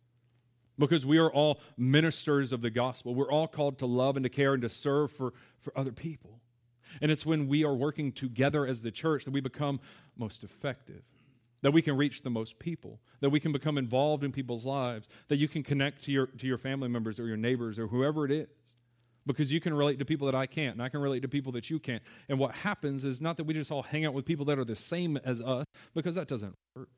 Because 0.78 1.06
we 1.06 1.18
are 1.18 1.30
all 1.30 1.60
ministers 1.78 2.50
of 2.50 2.60
the 2.60 2.70
gospel. 2.70 3.14
We're 3.14 3.30
all 3.30 3.46
called 3.46 3.78
to 3.78 3.86
love 3.86 4.16
and 4.16 4.24
to 4.24 4.30
care 4.30 4.54
and 4.54 4.62
to 4.62 4.68
serve 4.68 5.12
for, 5.12 5.32
for 5.60 5.76
other 5.78 5.92
people. 5.92 6.40
And 7.00 7.10
it's 7.10 7.26
when 7.26 7.48
we 7.48 7.64
are 7.64 7.74
working 7.74 8.12
together 8.12 8.66
as 8.66 8.82
the 8.82 8.90
church 8.90 9.24
that 9.24 9.30
we 9.30 9.40
become 9.40 9.80
most 10.16 10.44
effective, 10.44 11.02
that 11.62 11.72
we 11.72 11.82
can 11.82 11.96
reach 11.96 12.22
the 12.22 12.30
most 12.30 12.58
people, 12.58 13.00
that 13.20 13.30
we 13.30 13.40
can 13.40 13.52
become 13.52 13.78
involved 13.78 14.22
in 14.22 14.32
people's 14.32 14.66
lives, 14.66 15.08
that 15.28 15.36
you 15.36 15.48
can 15.48 15.62
connect 15.62 16.02
to 16.04 16.12
your, 16.12 16.26
to 16.26 16.46
your 16.46 16.58
family 16.58 16.88
members 16.88 17.18
or 17.18 17.26
your 17.26 17.36
neighbors 17.36 17.78
or 17.78 17.88
whoever 17.88 18.24
it 18.24 18.30
is. 18.30 18.48
Because 19.26 19.50
you 19.50 19.58
can 19.58 19.72
relate 19.72 19.98
to 20.00 20.04
people 20.04 20.26
that 20.26 20.34
I 20.34 20.44
can't, 20.44 20.74
and 20.74 20.82
I 20.82 20.90
can 20.90 21.00
relate 21.00 21.20
to 21.22 21.28
people 21.28 21.50
that 21.52 21.70
you 21.70 21.78
can't. 21.78 22.02
And 22.28 22.38
what 22.38 22.54
happens 22.56 23.04
is 23.04 23.22
not 23.22 23.38
that 23.38 23.44
we 23.44 23.54
just 23.54 23.72
all 23.72 23.82
hang 23.82 24.04
out 24.04 24.12
with 24.12 24.26
people 24.26 24.44
that 24.44 24.58
are 24.58 24.66
the 24.66 24.76
same 24.76 25.16
as 25.24 25.40
us, 25.40 25.64
because 25.94 26.14
that 26.16 26.28
doesn't 26.28 26.54
work. 26.76 26.90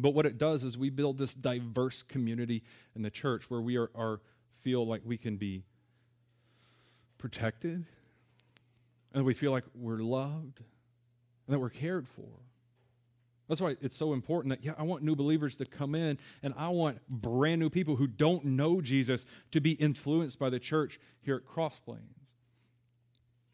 But 0.00 0.14
what 0.14 0.26
it 0.26 0.36
does 0.36 0.64
is 0.64 0.76
we 0.76 0.90
build 0.90 1.18
this 1.18 1.34
diverse 1.34 2.02
community 2.02 2.64
in 2.96 3.02
the 3.02 3.10
church 3.10 3.48
where 3.48 3.60
we 3.60 3.76
are, 3.76 3.90
are 3.94 4.20
feel 4.62 4.86
like 4.86 5.02
we 5.04 5.16
can 5.16 5.36
be 5.36 5.62
protected 7.18 7.84
and 9.12 9.24
we 9.24 9.34
feel 9.34 9.52
like 9.52 9.64
we're 9.74 9.98
loved 9.98 10.60
and 11.46 11.54
that 11.54 11.58
we're 11.58 11.70
cared 11.70 12.08
for. 12.08 12.28
That's 13.48 13.60
why 13.60 13.76
it's 13.80 13.96
so 13.96 14.12
important 14.12 14.50
that, 14.50 14.64
yeah, 14.64 14.74
I 14.78 14.84
want 14.84 15.02
new 15.02 15.16
believers 15.16 15.56
to 15.56 15.64
come 15.64 15.96
in 15.96 16.18
and 16.40 16.54
I 16.56 16.68
want 16.68 17.00
brand 17.08 17.60
new 17.60 17.68
people 17.68 17.96
who 17.96 18.06
don't 18.06 18.44
know 18.44 18.80
Jesus 18.80 19.26
to 19.50 19.60
be 19.60 19.72
influenced 19.72 20.38
by 20.38 20.50
the 20.50 20.60
church 20.60 21.00
here 21.20 21.34
at 21.34 21.44
Cross 21.44 21.80
Plains. 21.80 22.34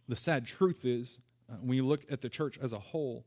The 0.06 0.16
sad 0.16 0.46
truth 0.46 0.84
is, 0.84 1.18
uh, 1.50 1.54
when 1.62 1.76
you 1.76 1.86
look 1.86 2.02
at 2.10 2.20
the 2.20 2.28
church 2.28 2.58
as 2.60 2.74
a 2.74 2.78
whole, 2.78 3.24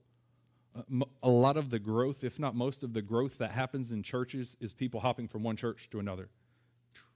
uh, 0.75 1.05
a 1.23 1.29
lot 1.29 1.57
of 1.57 1.71
the 1.71 1.79
growth, 1.79 2.23
if 2.23 2.37
not 2.37 2.53
most 2.53 2.83
of 2.83 2.93
the 2.93 3.01
growth 3.01 3.39
that 3.39 3.51
happens 3.51 3.91
in 3.91 4.03
churches, 4.03 4.55
is 4.59 4.71
people 4.71 4.99
hopping 4.99 5.27
from 5.27 5.41
one 5.41 5.55
church 5.55 5.89
to 5.89 5.99
another. 5.99 6.29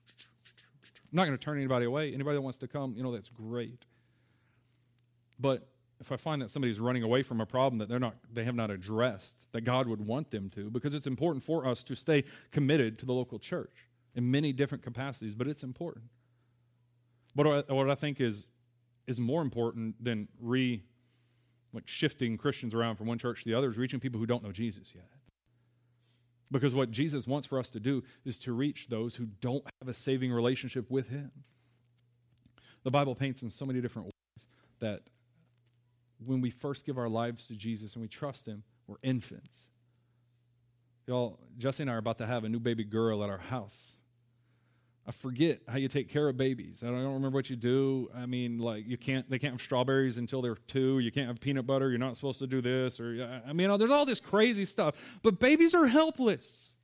I'm 0.08 1.16
not 1.18 1.26
going 1.26 1.38
to 1.38 1.44
turn 1.44 1.58
anybody 1.58 1.86
away. 1.86 2.12
Anybody 2.12 2.38
that 2.38 2.42
wants 2.42 2.58
to 2.58 2.66
come, 2.66 2.94
you 2.96 3.04
know, 3.04 3.12
that's 3.12 3.30
great. 3.30 3.84
But 5.38 5.68
if 6.00 6.12
I 6.12 6.16
find 6.16 6.42
that 6.42 6.50
somebody's 6.50 6.80
running 6.80 7.02
away 7.02 7.22
from 7.22 7.40
a 7.40 7.46
problem 7.46 7.78
that 7.78 7.88
they're 7.88 7.98
not, 7.98 8.16
they 8.32 8.44
have 8.44 8.54
not 8.54 8.70
addressed, 8.70 9.52
that 9.52 9.62
God 9.62 9.86
would 9.88 10.00
want 10.00 10.30
them 10.30 10.50
to, 10.50 10.70
because 10.70 10.94
it's 10.94 11.06
important 11.06 11.44
for 11.44 11.66
us 11.66 11.82
to 11.84 11.94
stay 11.94 12.24
committed 12.50 12.98
to 12.98 13.06
the 13.06 13.12
local 13.12 13.38
church 13.38 13.88
in 14.14 14.30
many 14.30 14.52
different 14.52 14.82
capacities, 14.82 15.34
but 15.34 15.46
it's 15.46 15.62
important. 15.62 16.06
But 17.34 17.68
what 17.68 17.90
I 17.90 17.94
think 17.94 18.20
is, 18.20 18.48
is 19.06 19.18
more 19.18 19.42
important 19.42 20.02
than 20.02 20.28
re 20.40 20.82
like 21.72 21.88
shifting 21.88 22.38
Christians 22.38 22.72
around 22.72 22.96
from 22.96 23.08
one 23.08 23.18
church 23.18 23.42
to 23.42 23.50
the 23.50 23.58
other 23.58 23.68
is 23.68 23.76
reaching 23.76 23.98
people 23.98 24.20
who 24.20 24.26
don't 24.26 24.44
know 24.44 24.52
Jesus 24.52 24.92
yet. 24.94 25.08
Because 26.52 26.72
what 26.72 26.92
Jesus 26.92 27.26
wants 27.26 27.48
for 27.48 27.58
us 27.58 27.68
to 27.70 27.80
do 27.80 28.04
is 28.24 28.38
to 28.40 28.52
reach 28.52 28.86
those 28.88 29.16
who 29.16 29.26
don't 29.40 29.64
have 29.80 29.88
a 29.88 29.92
saving 29.92 30.32
relationship 30.32 30.88
with 30.88 31.08
Him. 31.08 31.32
The 32.84 32.92
Bible 32.92 33.16
paints 33.16 33.42
in 33.42 33.50
so 33.50 33.66
many 33.66 33.80
different 33.80 34.06
ways 34.06 34.46
that 34.78 35.02
when 36.26 36.40
we 36.40 36.50
first 36.50 36.84
give 36.84 36.98
our 36.98 37.08
lives 37.08 37.46
to 37.48 37.54
Jesus 37.54 37.94
and 37.94 38.02
we 38.02 38.08
trust 38.08 38.46
Him, 38.46 38.62
we're 38.86 38.96
infants. 39.02 39.68
Y'all, 41.06 41.38
Jesse 41.58 41.82
and 41.82 41.90
I 41.90 41.94
are 41.94 41.98
about 41.98 42.18
to 42.18 42.26
have 42.26 42.44
a 42.44 42.48
new 42.48 42.60
baby 42.60 42.84
girl 42.84 43.22
at 43.22 43.30
our 43.30 43.38
house. 43.38 43.98
I 45.06 45.10
forget 45.10 45.60
how 45.68 45.76
you 45.76 45.88
take 45.88 46.08
care 46.08 46.28
of 46.28 46.38
babies. 46.38 46.82
I 46.82 46.86
don't, 46.86 46.96
remember 46.96 47.36
what 47.36 47.50
you 47.50 47.56
do. 47.56 48.08
I 48.16 48.24
mean, 48.24 48.58
like 48.58 48.86
you 48.86 48.96
can't. 48.96 49.28
They 49.28 49.38
can't 49.38 49.52
have 49.52 49.60
strawberries 49.60 50.16
until 50.16 50.40
they're 50.40 50.54
two. 50.54 50.98
You 51.00 51.12
can't 51.12 51.26
have 51.26 51.40
peanut 51.40 51.66
butter. 51.66 51.90
You're 51.90 51.98
not 51.98 52.16
supposed 52.16 52.38
to 52.38 52.46
do 52.46 52.62
this. 52.62 52.98
Or 53.00 53.40
I 53.46 53.52
mean, 53.52 53.76
there's 53.78 53.90
all 53.90 54.06
this 54.06 54.20
crazy 54.20 54.64
stuff. 54.64 55.18
But 55.22 55.38
babies 55.38 55.74
are 55.74 55.86
helpless. 55.86 56.74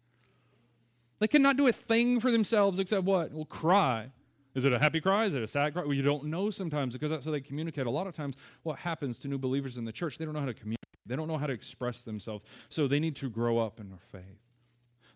They 1.19 1.29
cannot 1.29 1.57
do 1.57 1.67
a 1.67 1.73
thing 1.73 2.21
for 2.21 2.31
themselves 2.31 2.79
except 2.79 3.05
what? 3.05 3.33
Well, 3.33 3.47
cry. 3.47 4.11
Is 4.55 4.65
it 4.65 4.73
a 4.73 4.79
happy 4.79 5.01
cry? 5.01 5.27
Is 5.27 5.35
it 5.35 5.43
a 5.43 5.49
sad 5.49 5.73
cry? 5.73 5.85
Well, 5.85 5.95
you 5.95 6.03
don't 6.03 6.25
know 6.25 6.51
sometimes 6.51 6.95
because 6.95 7.11
that's 7.11 7.25
how 7.25 7.31
they 7.31 7.41
communicate. 7.41 7.87
A 7.87 7.91
lot 7.91 8.07
of 8.07 8.15
times, 8.15 8.37
what 8.63 8.81
happens 8.81 9.19
to 9.21 9.29
new 9.29 9.39
believers 9.39 9.77
in 9.77 9.85
the 9.85 9.93
church, 9.93 10.19
they 10.19 10.25
don't 10.25 10.35
know 10.35 10.41
how 10.41 10.47
to 10.47 10.55
communicate. 10.55 10.81
They 11.07 11.17
don't 11.17 11.29
know 11.29 11.39
how 11.39 11.47
to 11.47 11.53
express 11.53 12.03
themselves. 12.03 12.45
So 12.69 12.87
they 12.87 13.01
need 13.01 13.17
to 13.17 13.31
grow 13.31 13.59
up 13.59 13.81
in 13.81 13.89
their 13.89 13.99
faith. 14.11 14.41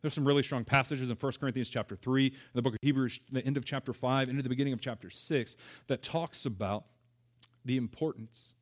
There's 0.03 0.15
some 0.15 0.27
really 0.27 0.43
strong 0.43 0.65
passages 0.65 1.09
in 1.09 1.17
1 1.17 1.33
Corinthians 1.41 1.69
chapter 1.69 1.97
3, 1.97 2.27
in 2.27 2.33
the 2.53 2.63
book 2.63 2.75
of 2.75 2.79
Hebrews, 2.83 3.21
the 3.33 3.45
end 3.45 3.57
of 3.57 3.65
chapter 3.65 3.93
5, 3.93 4.29
into 4.29 4.43
the 4.43 4.49
beginning 4.49 4.73
of 4.75 4.81
chapter 4.81 5.09
6, 5.09 5.57
that 5.87 6.03
talks 6.03 6.45
about 6.45 6.85
the 7.65 7.77
importance 7.77 8.55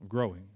of 0.00 0.08
growing. 0.08 0.48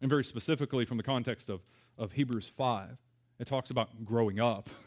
And 0.00 0.10
very 0.10 0.24
specifically 0.24 0.84
from 0.84 0.98
the 0.98 1.02
context 1.02 1.48
of, 1.48 1.62
of 1.96 2.12
Hebrews 2.12 2.48
5, 2.48 2.98
it 3.38 3.46
talks 3.46 3.70
about 3.70 4.04
growing 4.04 4.40
up. 4.40 4.70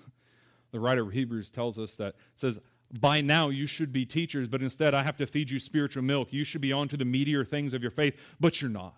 The 0.72 0.80
writer 0.80 1.02
of 1.02 1.14
Hebrews 1.14 1.50
tells 1.50 1.80
us 1.80 1.96
that, 1.96 2.14
says, 2.36 2.60
by 3.00 3.22
now 3.22 3.50
you 3.50 3.68
should 3.68 3.94
be 3.94 4.06
teachers, 4.06 4.48
but 4.48 4.62
instead 4.62 4.94
I 4.94 5.04
have 5.04 5.18
to 5.18 5.28
feed 5.28 5.52
you 5.52 5.60
spiritual 5.60 6.04
milk. 6.04 6.30
You 6.32 6.44
should 6.44 6.62
be 6.62 6.74
on 6.74 6.88
to 6.88 6.98
the 6.98 7.06
meatier 7.06 7.48
things 7.48 7.74
of 7.74 7.82
your 7.82 7.92
faith, 7.92 8.36
but 8.40 8.62
you're 8.62 8.72
not. 8.72 8.96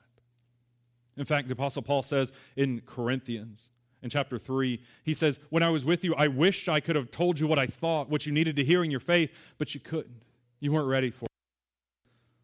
In 1.17 1.25
fact, 1.25 1.47
the 1.47 1.53
Apostle 1.53 1.81
Paul 1.81 2.03
says 2.03 2.31
in 2.55 2.81
Corinthians, 2.85 3.69
in 4.01 4.09
chapter 4.09 4.39
3, 4.39 4.81
he 5.03 5.13
says, 5.13 5.39
When 5.49 5.61
I 5.61 5.69
was 5.69 5.85
with 5.85 6.03
you, 6.03 6.15
I 6.15 6.27
wished 6.27 6.69
I 6.69 6.79
could 6.79 6.95
have 6.95 7.11
told 7.11 7.39
you 7.39 7.47
what 7.47 7.59
I 7.59 7.67
thought, 7.67 8.09
what 8.09 8.25
you 8.25 8.31
needed 8.31 8.55
to 8.55 8.63
hear 8.63 8.83
in 8.83 8.91
your 8.91 8.99
faith, 8.99 9.53
but 9.57 9.73
you 9.73 9.79
couldn't. 9.79 10.23
You 10.59 10.71
weren't 10.71 10.87
ready 10.87 11.11
for 11.11 11.25
it. 11.25 11.31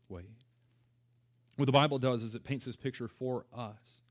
Wait. 0.10 0.30
What 1.56 1.66
the 1.66 1.72
Bible 1.72 1.98
does 1.98 2.24
is 2.24 2.36
it 2.36 2.44
paints 2.44 2.66
this 2.66 2.76
picture 2.76 3.08
for 3.08 3.46
us 3.56 4.02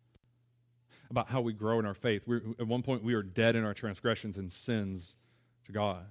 about 1.11 1.29
how 1.29 1.41
we 1.41 1.53
grow 1.53 1.79
in 1.79 1.87
our 1.87 1.95
faith. 1.95 2.25
We're, 2.27 2.43
at 2.59 2.67
one 2.67 2.83
point, 2.83 3.05
we 3.05 3.15
are 3.15 3.23
dead 3.23 3.55
in 3.55 3.65
our 3.65 3.75
transgressions 3.75 4.37
and 4.39 4.51
sins 4.51 5.15
to 5.67 5.73
God. 5.73 6.07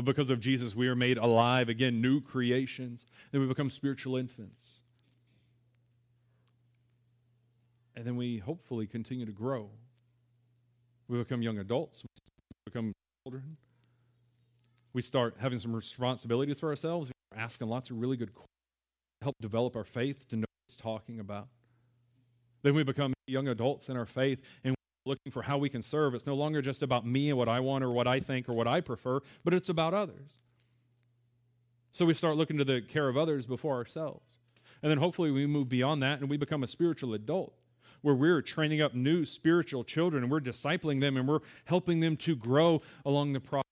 But 0.00 0.06
because 0.16 0.30
of 0.30 0.40
Jesus, 0.40 0.74
we 0.74 0.88
are 0.88 0.96
made 0.96 1.18
alive 1.18 1.68
again, 1.68 2.00
new 2.00 2.22
creations. 2.22 3.04
Then 3.32 3.42
we 3.42 3.46
become 3.46 3.68
spiritual 3.68 4.16
infants. 4.16 4.80
And 7.94 8.06
then 8.06 8.16
we 8.16 8.38
hopefully 8.38 8.86
continue 8.86 9.26
to 9.26 9.32
grow. 9.32 9.68
We 11.06 11.18
become 11.18 11.42
young 11.42 11.58
adults, 11.58 12.02
we 12.02 12.70
become 12.72 12.94
children. 13.26 13.58
We 14.94 15.02
start 15.02 15.36
having 15.38 15.58
some 15.58 15.76
responsibilities 15.76 16.60
for 16.60 16.70
ourselves, 16.70 17.12
We're 17.30 17.42
asking 17.42 17.68
lots 17.68 17.90
of 17.90 18.00
really 18.00 18.16
good 18.16 18.32
questions 18.32 18.48
to 19.20 19.24
help 19.26 19.36
develop 19.42 19.76
our 19.76 19.84
faith, 19.84 20.26
to 20.28 20.36
know 20.36 20.40
what 20.40 20.64
it's 20.66 20.76
talking 20.76 21.20
about. 21.20 21.48
Then 22.62 22.74
we 22.74 22.84
become 22.84 23.12
young 23.26 23.48
adults 23.48 23.90
in 23.90 23.98
our 23.98 24.06
faith, 24.06 24.40
and 24.64 24.74
looking 25.04 25.32
for 25.32 25.42
how 25.42 25.58
we 25.58 25.68
can 25.68 25.82
serve. 25.82 26.14
It's 26.14 26.26
no 26.26 26.34
longer 26.34 26.60
just 26.60 26.82
about 26.82 27.06
me 27.06 27.30
and 27.30 27.38
what 27.38 27.48
I 27.48 27.60
want 27.60 27.84
or 27.84 27.90
what 27.90 28.06
I 28.06 28.20
think 28.20 28.48
or 28.48 28.52
what 28.52 28.68
I 28.68 28.80
prefer, 28.80 29.20
but 29.44 29.54
it's 29.54 29.68
about 29.68 29.94
others. 29.94 30.38
So 31.92 32.04
we 32.04 32.14
start 32.14 32.36
looking 32.36 32.58
to 32.58 32.64
the 32.64 32.80
care 32.80 33.08
of 33.08 33.16
others 33.16 33.46
before 33.46 33.76
ourselves. 33.76 34.38
And 34.82 34.90
then 34.90 34.98
hopefully 34.98 35.30
we 35.30 35.46
move 35.46 35.68
beyond 35.68 36.02
that 36.02 36.20
and 36.20 36.28
we 36.28 36.36
become 36.36 36.62
a 36.62 36.68
spiritual 36.68 37.14
adult 37.14 37.54
where 38.02 38.14
we're 38.14 38.40
training 38.40 38.80
up 38.80 38.94
new 38.94 39.24
spiritual 39.24 39.84
children 39.84 40.22
and 40.22 40.32
we're 40.32 40.40
discipling 40.40 41.00
them 41.00 41.16
and 41.16 41.28
we're 41.28 41.40
helping 41.64 42.00
them 42.00 42.16
to 42.16 42.34
grow 42.34 42.80
along 43.04 43.32
the 43.32 43.40
process. 43.40 43.64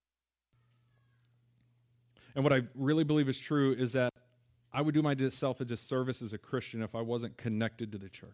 And 2.35 2.43
what 2.43 2.53
I 2.53 2.61
really 2.75 3.03
believe 3.03 3.27
is 3.27 3.39
true 3.39 3.73
is 3.73 3.93
that 3.93 4.13
I 4.71 4.81
would 4.81 4.93
do 4.93 5.01
myself 5.01 5.61
a 5.61 5.65
disservice 5.65 6.21
as 6.21 6.33
a 6.33 6.37
Christian 6.37 6.83
if 6.83 6.93
I 6.93 7.01
wasn't 7.01 7.37
connected 7.37 7.91
to 7.91 7.97
the 7.97 8.09
church. 8.09 8.29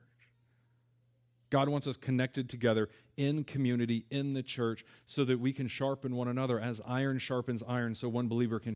God 1.56 1.70
wants 1.70 1.88
us 1.88 1.96
connected 1.96 2.50
together 2.50 2.90
in 3.16 3.46
community, 3.46 4.04
in 4.12 4.34
the 4.34 4.44
church, 4.44 4.84
so 5.06 5.24
that 5.24 5.40
we 5.40 5.54
can 5.54 5.70
sharpen 5.70 6.14
one 6.14 6.28
another 6.28 6.60
as 6.60 6.82
iron 6.86 7.18
sharpens 7.18 7.64
iron, 7.66 7.96
so 7.96 8.10
one 8.10 8.28
believer 8.28 8.60
can 8.60 8.74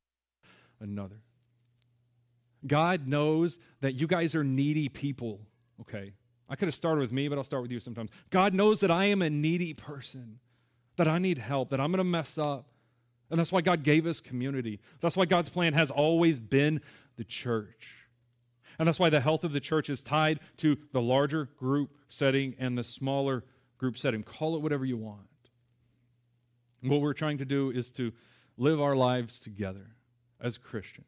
another. 0.80 1.20
God 2.66 3.06
knows 3.06 3.60
that 3.82 3.96
you 3.96 4.08
guys 4.08 4.34
are 4.34 4.46
needy 4.46 4.88
people, 4.88 5.42
okay? 5.82 6.14
I 6.48 6.56
could 6.56 6.70
have 6.70 6.76
started 6.76 7.02
with 7.02 7.12
me, 7.12 7.28
but 7.28 7.38
I'll 7.38 7.44
start 7.44 7.64
with 7.64 7.72
you 7.72 7.82
sometimes. 7.82 8.12
God 8.30 8.54
knows 8.54 8.80
that 8.80 8.92
I 8.92 9.08
am 9.08 9.22
a 9.22 9.30
needy 9.30 9.74
person, 9.74 10.40
that 10.96 11.06
I 11.10 11.20
need 11.20 11.38
help, 11.38 11.72
that 11.72 11.82
I'm 11.82 11.92
going 11.92 11.98
to 11.98 12.06
mess 12.06 12.38
up. 12.38 12.70
And 13.30 13.38
that's 13.38 13.52
why 13.52 13.60
God 13.60 13.84
gave 13.84 14.06
us 14.06 14.22
community. 14.22 14.80
That's 15.02 15.18
why 15.18 15.26
God's 15.26 15.50
plan 15.50 15.74
has 15.74 15.92
always 15.92 16.40
been 16.40 16.80
the 17.18 17.26
church. 17.26 17.99
And 18.80 18.88
that's 18.88 19.00
why 19.00 19.10
the 19.10 19.20
health 19.20 19.44
of 19.44 19.52
the 19.52 19.60
church 19.60 19.90
is 19.90 20.02
tied 20.02 20.40
to 20.58 20.78
the 20.94 21.02
larger 21.02 21.50
group 21.58 21.92
setting 22.08 22.56
and 22.58 22.78
the 22.78 22.84
smaller 22.84 23.44
group 23.78 23.98
setting. 23.98 24.24
Call 24.24 24.56
it 24.56 24.62
whatever 24.62 24.86
you 24.86 24.98
want. 24.98 25.28
What 26.82 27.02
we're 27.02 27.14
trying 27.14 27.40
to 27.40 27.46
do 27.46 27.70
is 27.70 27.92
to 27.92 28.14
live 28.58 28.80
our 28.80 28.96
lives 28.96 29.38
together 29.38 29.96
as 30.40 30.58
Christians. 30.58 31.08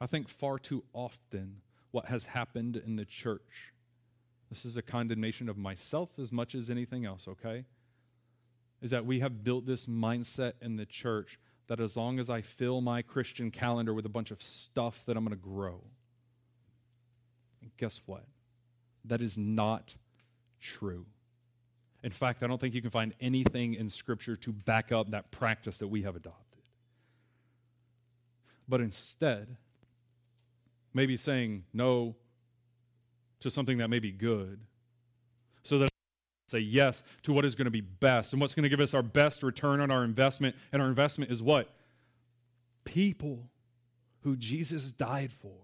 I 0.00 0.06
think 0.06 0.28
far 0.28 0.58
too 0.58 0.82
often 0.92 1.60
what 1.92 2.06
has 2.06 2.24
happened 2.24 2.76
in 2.84 2.96
the 2.96 3.04
church, 3.04 3.72
this 4.50 4.64
is 4.64 4.76
a 4.76 4.82
condemnation 4.82 5.48
of 5.48 5.56
myself 5.56 6.10
as 6.18 6.32
much 6.32 6.56
as 6.56 6.68
anything 6.68 7.04
else, 7.04 7.28
okay? 7.28 7.64
Is 8.82 8.90
that 8.90 9.06
we 9.06 9.20
have 9.20 9.44
built 9.44 9.66
this 9.66 9.86
mindset 9.86 10.54
in 10.60 10.76
the 10.76 10.84
church 10.84 11.38
that 11.68 11.80
as 11.80 11.96
long 11.96 12.18
as 12.18 12.28
I 12.28 12.42
fill 12.42 12.80
my 12.80 13.02
Christian 13.02 13.52
calendar 13.52 13.94
with 13.94 14.04
a 14.04 14.10
bunch 14.10 14.32
of 14.32 14.42
stuff 14.42 15.04
that 15.06 15.16
I'm 15.16 15.24
going 15.24 15.38
to 15.38 15.42
grow. 15.42 15.82
Guess 17.76 18.02
what? 18.06 18.24
That 19.04 19.20
is 19.20 19.36
not 19.36 19.96
true. 20.60 21.06
In 22.02 22.12
fact, 22.12 22.42
I 22.42 22.46
don't 22.46 22.60
think 22.60 22.74
you 22.74 22.82
can 22.82 22.90
find 22.90 23.14
anything 23.20 23.74
in 23.74 23.88
Scripture 23.88 24.36
to 24.36 24.52
back 24.52 24.92
up 24.92 25.10
that 25.10 25.30
practice 25.30 25.78
that 25.78 25.88
we 25.88 26.02
have 26.02 26.16
adopted. 26.16 26.62
But 28.68 28.80
instead, 28.80 29.56
maybe 30.92 31.16
saying 31.16 31.64
no 31.72 32.14
to 33.40 33.50
something 33.50 33.78
that 33.78 33.88
may 33.88 33.98
be 33.98 34.12
good 34.12 34.60
so 35.62 35.78
that 35.78 35.90
say 36.46 36.58
yes 36.58 37.02
to 37.22 37.32
what 37.32 37.44
is 37.44 37.54
going 37.54 37.64
to 37.64 37.70
be 37.70 37.80
best 37.80 38.32
and 38.32 38.40
what's 38.40 38.54
going 38.54 38.62
to 38.62 38.68
give 38.68 38.80
us 38.80 38.94
our 38.94 39.02
best 39.02 39.42
return 39.42 39.80
on 39.80 39.90
our 39.90 40.04
investment 40.04 40.54
and 40.72 40.80
our 40.80 40.88
investment 40.88 41.30
is 41.30 41.42
what 41.42 41.70
people 42.84 43.50
who 44.20 44.36
Jesus 44.36 44.92
died 44.92 45.32
for 45.32 45.63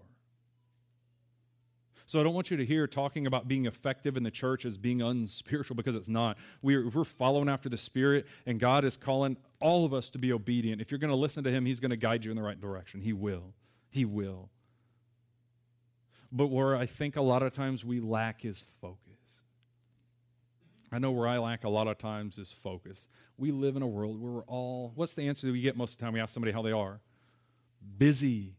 so 2.11 2.19
I 2.19 2.25
don't 2.25 2.35
want 2.35 2.51
you 2.51 2.57
to 2.57 2.65
hear 2.65 2.89
talking 2.89 3.29
about 3.29 3.47
being 3.47 3.67
effective 3.67 4.17
in 4.17 4.25
the 4.25 4.33
church 4.33 4.65
as 4.65 4.77
being 4.77 5.01
unspiritual 5.01 5.77
because 5.77 5.95
it's 5.95 6.09
not. 6.09 6.39
We're, 6.61 6.89
we're 6.89 7.05
following 7.05 7.49
after 7.49 7.69
the 7.69 7.79
Spirit, 7.79 8.27
and 8.47 8.59
God 8.59 8.85
is 8.85 8.97
calling 8.97 9.37
all 9.61 9.85
of 9.85 9.95
us 9.95 10.11
to 10.11 10.19
be 10.19 10.33
obedient. 10.33 10.83
If 10.83 10.91
you're 10.91 10.99
going 10.99 11.13
to 11.13 11.17
listen 11.17 11.45
to 11.45 11.53
Him, 11.53 11.67
He's 11.67 11.79
going 11.79 11.93
to 11.93 11.97
guide 11.97 12.25
you 12.25 12.33
in 12.33 12.37
the 12.37 12.43
right 12.43 12.61
direction. 12.61 13.01
He 13.01 13.13
will. 13.13 13.55
He 13.91 14.05
will. 14.05 14.51
But 16.33 16.49
where 16.49 16.75
I 16.75 16.85
think 16.85 17.15
a 17.15 17.23
lot 17.23 17.45
of 17.45 17.55
times 17.55 17.85
we 17.85 18.01
lack 18.01 18.45
is 18.45 18.65
focus. 18.81 19.43
I 20.91 20.99
know 20.99 21.13
where 21.13 21.29
I 21.29 21.39
lack 21.39 21.63
a 21.63 21.69
lot 21.69 21.87
of 21.87 21.99
times 21.99 22.39
is 22.39 22.51
focus. 22.51 23.07
We 23.39 23.53
live 23.53 23.77
in 23.77 23.83
a 23.83 23.87
world 23.87 24.21
where 24.21 24.33
we're 24.33 24.45
all, 24.47 24.91
what's 24.97 25.15
the 25.15 25.29
answer 25.29 25.47
that 25.47 25.53
we 25.53 25.61
get 25.61 25.77
most 25.77 25.93
of 25.93 25.99
the 25.99 26.07
time? 26.07 26.15
We 26.15 26.19
ask 26.19 26.35
somebody 26.35 26.51
how 26.51 26.63
they 26.63 26.73
are. 26.73 26.99
Busy. 27.99 28.57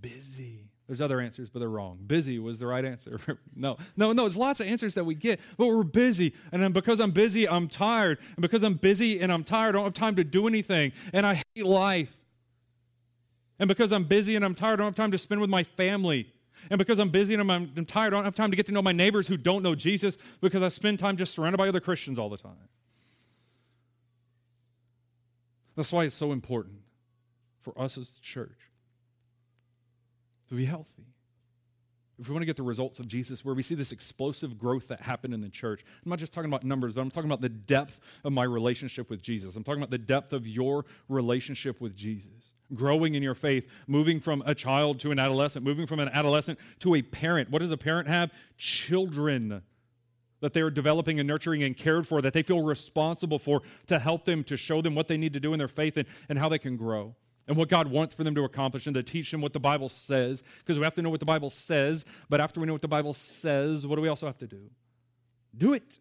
Busy. 0.00 0.70
There's 0.86 1.00
other 1.00 1.20
answers, 1.20 1.50
but 1.50 1.58
they're 1.58 1.68
wrong. 1.68 1.98
Busy 2.06 2.38
was 2.38 2.60
the 2.60 2.66
right 2.66 2.84
answer. 2.84 3.18
no, 3.56 3.76
no, 3.96 4.12
no. 4.12 4.22
There's 4.22 4.36
lots 4.36 4.60
of 4.60 4.68
answers 4.68 4.94
that 4.94 5.04
we 5.04 5.16
get, 5.16 5.40
but 5.56 5.66
we're 5.66 5.82
busy. 5.82 6.32
And 6.52 6.62
then 6.62 6.72
because 6.72 7.00
I'm 7.00 7.10
busy, 7.10 7.48
I'm 7.48 7.66
tired. 7.66 8.18
And 8.36 8.42
because 8.42 8.62
I'm 8.62 8.74
busy 8.74 9.20
and 9.20 9.32
I'm 9.32 9.42
tired, 9.42 9.70
I 9.70 9.72
don't 9.72 9.84
have 9.84 9.94
time 9.94 10.14
to 10.16 10.24
do 10.24 10.46
anything. 10.46 10.92
And 11.12 11.26
I 11.26 11.42
hate 11.54 11.66
life. 11.66 12.14
And 13.58 13.66
because 13.68 13.90
I'm 13.90 14.04
busy 14.04 14.36
and 14.36 14.44
I'm 14.44 14.54
tired, 14.54 14.74
I 14.74 14.76
don't 14.76 14.86
have 14.86 14.94
time 14.94 15.10
to 15.10 15.18
spend 15.18 15.40
with 15.40 15.50
my 15.50 15.64
family. 15.64 16.32
And 16.70 16.78
because 16.78 17.00
I'm 17.00 17.08
busy 17.08 17.34
and 17.34 17.40
I'm, 17.40 17.72
I'm 17.76 17.84
tired, 17.84 18.12
I 18.12 18.16
don't 18.16 18.24
have 18.24 18.36
time 18.36 18.50
to 18.50 18.56
get 18.56 18.66
to 18.66 18.72
know 18.72 18.82
my 18.82 18.92
neighbors 18.92 19.26
who 19.26 19.36
don't 19.36 19.62
know 19.62 19.74
Jesus 19.74 20.16
because 20.40 20.62
I 20.62 20.68
spend 20.68 21.00
time 21.00 21.16
just 21.16 21.34
surrounded 21.34 21.58
by 21.58 21.68
other 21.68 21.80
Christians 21.80 22.18
all 22.18 22.28
the 22.28 22.36
time. 22.36 22.68
That's 25.74 25.90
why 25.90 26.04
it's 26.04 26.14
so 26.14 26.32
important 26.32 26.78
for 27.60 27.78
us 27.78 27.98
as 27.98 28.12
the 28.12 28.20
church 28.20 28.70
to 30.48 30.54
be 30.54 30.64
healthy. 30.64 31.06
If 32.18 32.28
we 32.28 32.32
want 32.32 32.42
to 32.42 32.46
get 32.46 32.56
the 32.56 32.62
results 32.62 32.98
of 32.98 33.06
Jesus, 33.06 33.44
where 33.44 33.54
we 33.54 33.62
see 33.62 33.74
this 33.74 33.92
explosive 33.92 34.58
growth 34.58 34.88
that 34.88 35.02
happened 35.02 35.34
in 35.34 35.42
the 35.42 35.50
church, 35.50 35.84
I'm 36.02 36.08
not 36.08 36.18
just 36.18 36.32
talking 36.32 36.48
about 36.48 36.64
numbers, 36.64 36.94
but 36.94 37.02
I'm 37.02 37.10
talking 37.10 37.28
about 37.28 37.42
the 37.42 37.50
depth 37.50 38.00
of 38.24 38.32
my 38.32 38.44
relationship 38.44 39.10
with 39.10 39.20
Jesus. 39.20 39.54
I'm 39.54 39.64
talking 39.64 39.82
about 39.82 39.90
the 39.90 39.98
depth 39.98 40.32
of 40.32 40.46
your 40.46 40.86
relationship 41.08 41.78
with 41.80 41.94
Jesus. 41.94 42.54
Growing 42.74 43.14
in 43.14 43.22
your 43.22 43.34
faith, 43.34 43.68
moving 43.86 44.18
from 44.18 44.42
a 44.46 44.54
child 44.54 44.98
to 45.00 45.10
an 45.10 45.18
adolescent, 45.18 45.64
moving 45.64 45.86
from 45.86 46.00
an 46.00 46.08
adolescent 46.08 46.58
to 46.80 46.94
a 46.94 47.02
parent. 47.02 47.50
What 47.50 47.60
does 47.60 47.70
a 47.70 47.76
parent 47.76 48.08
have? 48.08 48.32
Children 48.56 49.62
that 50.40 50.52
they 50.52 50.62
are 50.62 50.70
developing 50.70 51.20
and 51.20 51.26
nurturing 51.26 51.62
and 51.62 51.76
cared 51.76 52.06
for, 52.06 52.22
that 52.22 52.32
they 52.32 52.42
feel 52.42 52.62
responsible 52.62 53.38
for 53.38 53.62
to 53.86 53.98
help 53.98 54.24
them, 54.24 54.42
to 54.44 54.56
show 54.56 54.80
them 54.80 54.94
what 54.94 55.08
they 55.08 55.16
need 55.16 55.34
to 55.34 55.40
do 55.40 55.52
in 55.52 55.58
their 55.58 55.68
faith 55.68 55.96
and, 55.96 56.08
and 56.28 56.38
how 56.38 56.48
they 56.48 56.58
can 56.58 56.76
grow 56.76 57.14
and 57.48 57.56
what 57.56 57.68
God 57.68 57.88
wants 57.88 58.12
for 58.12 58.24
them 58.24 58.34
to 58.34 58.44
accomplish 58.44 58.86
and 58.86 58.94
to 58.94 59.02
teach 59.02 59.30
them 59.30 59.40
what 59.40 59.52
the 59.52 59.60
Bible 59.60 59.88
says, 59.88 60.42
because 60.58 60.78
we 60.78 60.84
have 60.84 60.94
to 60.94 61.02
know 61.02 61.10
what 61.10 61.20
the 61.20 61.26
Bible 61.26 61.50
says. 61.50 62.04
But 62.28 62.40
after 62.40 62.60
we 62.60 62.66
know 62.66 62.72
what 62.72 62.82
the 62.82 62.88
Bible 62.88 63.12
says, 63.12 63.86
what 63.86 63.96
do 63.96 64.02
we 64.02 64.08
also 64.08 64.26
have 64.26 64.38
to 64.38 64.46
do? 64.46 64.70
Do 65.56 65.72
it. 65.72 65.98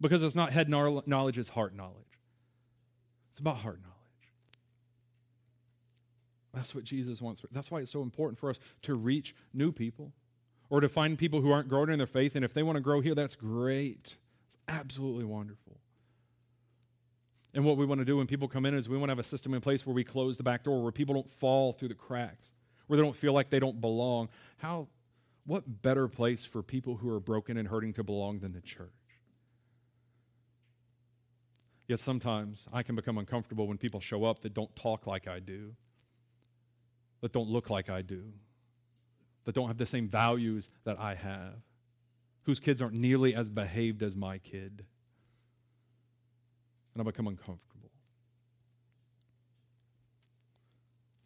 Because 0.00 0.22
it's 0.22 0.36
not 0.36 0.52
head 0.52 0.68
knowledge, 0.68 1.36
it's 1.36 1.50
heart 1.50 1.74
knowledge. 1.74 1.96
It's 3.30 3.38
about 3.38 3.56
heart 3.58 3.80
knowledge. 3.82 3.96
That's 6.54 6.74
what 6.74 6.84
Jesus 6.84 7.20
wants. 7.20 7.42
That's 7.52 7.70
why 7.70 7.80
it's 7.80 7.92
so 7.92 8.02
important 8.02 8.38
for 8.38 8.50
us 8.50 8.58
to 8.82 8.94
reach 8.94 9.34
new 9.52 9.72
people 9.72 10.12
or 10.68 10.80
to 10.80 10.88
find 10.88 11.18
people 11.18 11.40
who 11.40 11.52
aren't 11.52 11.68
growing 11.68 11.90
in 11.90 11.98
their 11.98 12.06
faith. 12.06 12.34
And 12.34 12.44
if 12.44 12.54
they 12.54 12.62
want 12.62 12.76
to 12.76 12.80
grow 12.80 13.00
here, 13.00 13.14
that's 13.14 13.36
great. 13.36 14.16
It's 14.46 14.58
absolutely 14.68 15.24
wonderful. 15.24 15.69
And 17.52 17.64
what 17.64 17.76
we 17.76 17.84
want 17.84 18.00
to 18.00 18.04
do 18.04 18.18
when 18.18 18.26
people 18.26 18.46
come 18.46 18.64
in 18.64 18.74
is 18.74 18.88
we 18.88 18.96
want 18.96 19.08
to 19.08 19.12
have 19.12 19.18
a 19.18 19.24
system 19.24 19.54
in 19.54 19.60
place 19.60 19.84
where 19.84 19.94
we 19.94 20.04
close 20.04 20.36
the 20.36 20.42
back 20.42 20.62
door, 20.62 20.82
where 20.82 20.92
people 20.92 21.14
don't 21.14 21.28
fall 21.28 21.72
through 21.72 21.88
the 21.88 21.94
cracks, 21.94 22.52
where 22.86 22.96
they 22.96 23.02
don't 23.02 23.16
feel 23.16 23.32
like 23.32 23.50
they 23.50 23.58
don't 23.58 23.80
belong. 23.80 24.28
How, 24.58 24.86
what 25.44 25.82
better 25.82 26.06
place 26.06 26.44
for 26.44 26.62
people 26.62 26.96
who 26.96 27.10
are 27.12 27.18
broken 27.18 27.56
and 27.56 27.66
hurting 27.68 27.92
to 27.94 28.04
belong 28.04 28.38
than 28.38 28.52
the 28.52 28.60
church? 28.60 28.92
Yet 31.88 31.98
sometimes 31.98 32.68
I 32.72 32.84
can 32.84 32.94
become 32.94 33.18
uncomfortable 33.18 33.66
when 33.66 33.78
people 33.78 33.98
show 33.98 34.24
up 34.24 34.40
that 34.40 34.54
don't 34.54 34.74
talk 34.76 35.08
like 35.08 35.26
I 35.26 35.40
do, 35.40 35.74
that 37.20 37.32
don't 37.32 37.48
look 37.48 37.68
like 37.68 37.90
I 37.90 38.02
do, 38.02 38.32
that 39.44 39.56
don't 39.56 39.66
have 39.66 39.78
the 39.78 39.86
same 39.86 40.06
values 40.06 40.70
that 40.84 41.00
I 41.00 41.16
have, 41.16 41.54
whose 42.44 42.60
kids 42.60 42.80
aren't 42.80 42.94
nearly 42.94 43.34
as 43.34 43.50
behaved 43.50 44.04
as 44.04 44.16
my 44.16 44.38
kid 44.38 44.84
and 46.94 47.00
I 47.00 47.04
become 47.04 47.26
uncomfortable. 47.26 47.90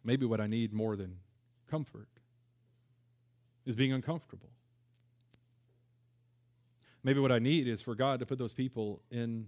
Maybe 0.03 0.25
what 0.25 0.39
I 0.39 0.47
need 0.47 0.71
more 0.71 0.95
than 0.95 1.17
comfort 1.69 2.07
is 3.65 3.75
being 3.75 3.91
uncomfortable. 3.91 4.49
Maybe 7.03 7.19
what 7.19 7.31
I 7.31 7.39
need 7.39 7.67
is 7.67 7.81
for 7.81 7.95
God 7.95 8.19
to 8.19 8.25
put 8.25 8.37
those 8.37 8.53
people 8.53 9.01
in 9.11 9.47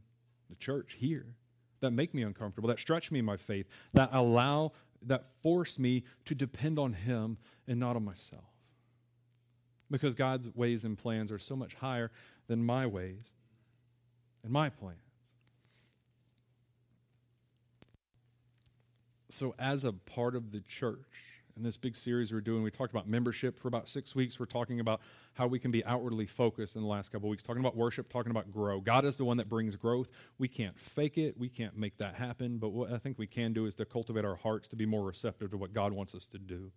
the 0.49 0.55
church 0.55 0.95
here 0.97 1.25
that 1.79 1.91
make 1.91 2.13
me 2.13 2.23
uncomfortable, 2.23 2.69
that 2.69 2.79
stretch 2.79 3.11
me 3.11 3.19
in 3.19 3.25
my 3.25 3.37
faith, 3.37 3.67
that 3.93 4.09
allow, 4.11 4.71
that 5.03 5.25
force 5.43 5.77
me 5.77 6.03
to 6.25 6.33
depend 6.33 6.79
on 6.79 6.93
Him 6.93 7.37
and 7.67 7.79
not 7.79 7.95
on 7.95 8.03
myself. 8.03 8.43
Because 9.89 10.15
God's 10.15 10.53
ways 10.55 10.83
and 10.83 10.97
plans 10.97 11.31
are 11.31 11.39
so 11.39 11.55
much 11.55 11.75
higher 11.75 12.11
than 12.47 12.63
my 12.63 12.85
ways 12.85 13.31
and 14.43 14.51
my 14.51 14.69
plans. 14.69 15.06
So 19.37 19.53
as 19.59 19.83
a 19.83 19.93
part 19.93 20.35
of 20.35 20.51
the 20.51 20.61
church 20.61 20.97
in 21.55 21.63
this 21.63 21.77
big 21.77 21.95
series 21.95 22.33
we're 22.33 22.41
doing 22.41 22.63
we 22.63 22.71
talked 22.71 22.91
about 22.91 23.07
membership 23.07 23.59
for 23.59 23.67
about 23.67 23.87
six 23.87 24.15
weeks. 24.15 24.39
We're 24.39 24.47
talking 24.47 24.79
about 24.79 24.99
how 25.35 25.45
we 25.45 25.59
can 25.59 25.69
be 25.69 25.85
outwardly 25.85 26.25
focused 26.25 26.75
in 26.75 26.81
the 26.81 26.87
last 26.87 27.11
couple 27.11 27.29
weeks. 27.29 27.43
Talking 27.43 27.59
about 27.59 27.75
worship 27.75 28.09
talking 28.09 28.31
about 28.31 28.51
grow. 28.51 28.81
God 28.81 29.05
is 29.05 29.15
the 29.17 29.25
one 29.25 29.37
that 29.37 29.47
brings 29.47 29.75
growth. 29.75 30.09
We 30.39 30.47
can't 30.47 30.77
fake 30.79 31.17
it. 31.19 31.37
We 31.37 31.49
can't 31.49 31.77
make 31.77 31.97
that 31.97 32.15
happen. 32.15 32.57
But 32.57 32.69
what 32.69 32.91
i 32.91 32.97
think 32.97 33.19
we 33.19 33.27
can 33.27 33.53
do 33.53 33.67
is 33.67 33.75
to 33.75 33.85
cultivate 33.85 34.25
our 34.25 34.35
hearts 34.35 34.67
to 34.69 34.75
be 34.75 34.87
more 34.87 35.03
receptive 35.03 35.51
to 35.51 35.57
what 35.57 35.71
god 35.71 35.93
wants 35.93 36.15
us 36.15 36.25
to 36.27 36.39
do. 36.39 36.71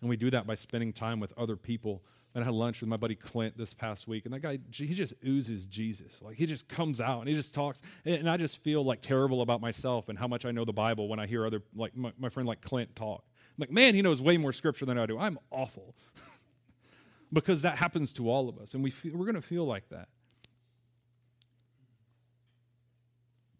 And 0.00 0.10
we 0.10 0.16
do 0.16 0.30
that 0.30 0.46
by 0.46 0.56
spending 0.56 0.92
time 0.92 1.20
with 1.20 1.32
other 1.38 1.56
people 1.56 2.02
and 2.34 2.42
I 2.42 2.46
had 2.46 2.54
lunch 2.54 2.80
with 2.80 2.88
my 2.88 2.96
buddy 2.96 3.14
Clint 3.14 3.58
this 3.58 3.74
past 3.74 4.08
week, 4.08 4.24
and 4.24 4.32
that 4.32 4.40
guy, 4.40 4.58
he 4.72 4.94
just 4.94 5.14
oozes 5.26 5.66
Jesus. 5.66 6.22
Like, 6.22 6.36
he 6.36 6.46
just 6.46 6.66
comes 6.66 7.00
out 7.00 7.20
and 7.20 7.28
he 7.28 7.34
just 7.34 7.54
talks. 7.54 7.82
And 8.04 8.28
I 8.28 8.38
just 8.38 8.58
feel 8.58 8.82
like 8.82 9.02
terrible 9.02 9.42
about 9.42 9.60
myself 9.60 10.08
and 10.08 10.18
how 10.18 10.26
much 10.26 10.46
I 10.46 10.50
know 10.50 10.64
the 10.64 10.72
Bible 10.72 11.08
when 11.08 11.18
I 11.18 11.26
hear 11.26 11.44
other, 11.44 11.62
like 11.74 11.94
my, 11.94 12.12
my 12.18 12.30
friend 12.30 12.48
like 12.48 12.62
Clint 12.62 12.96
talk. 12.96 13.24
I'm 13.26 13.54
like, 13.58 13.70
man, 13.70 13.94
he 13.94 14.00
knows 14.00 14.22
way 14.22 14.38
more 14.38 14.52
scripture 14.52 14.86
than 14.86 14.98
I 14.98 15.04
do. 15.04 15.18
I'm 15.18 15.38
awful. 15.50 15.94
because 17.32 17.62
that 17.62 17.76
happens 17.76 18.12
to 18.14 18.30
all 18.30 18.48
of 18.48 18.58
us, 18.58 18.72
and 18.72 18.82
we 18.82 18.90
feel, 18.90 19.14
we're 19.14 19.26
going 19.26 19.34
to 19.34 19.42
feel 19.42 19.66
like 19.66 19.88
that. 19.90 20.08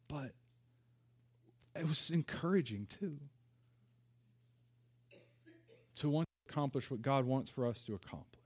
But 0.08 0.32
it 1.74 1.86
was 1.86 2.10
encouraging 2.10 2.86
too. 3.00 3.18
to 5.96 6.08
want 6.08 6.26
to 6.26 6.52
accomplish 6.52 6.90
what 6.90 7.02
God 7.02 7.24
wants 7.24 7.50
for 7.50 7.66
us 7.66 7.84
to 7.84 7.94
accomplish. 7.94 8.41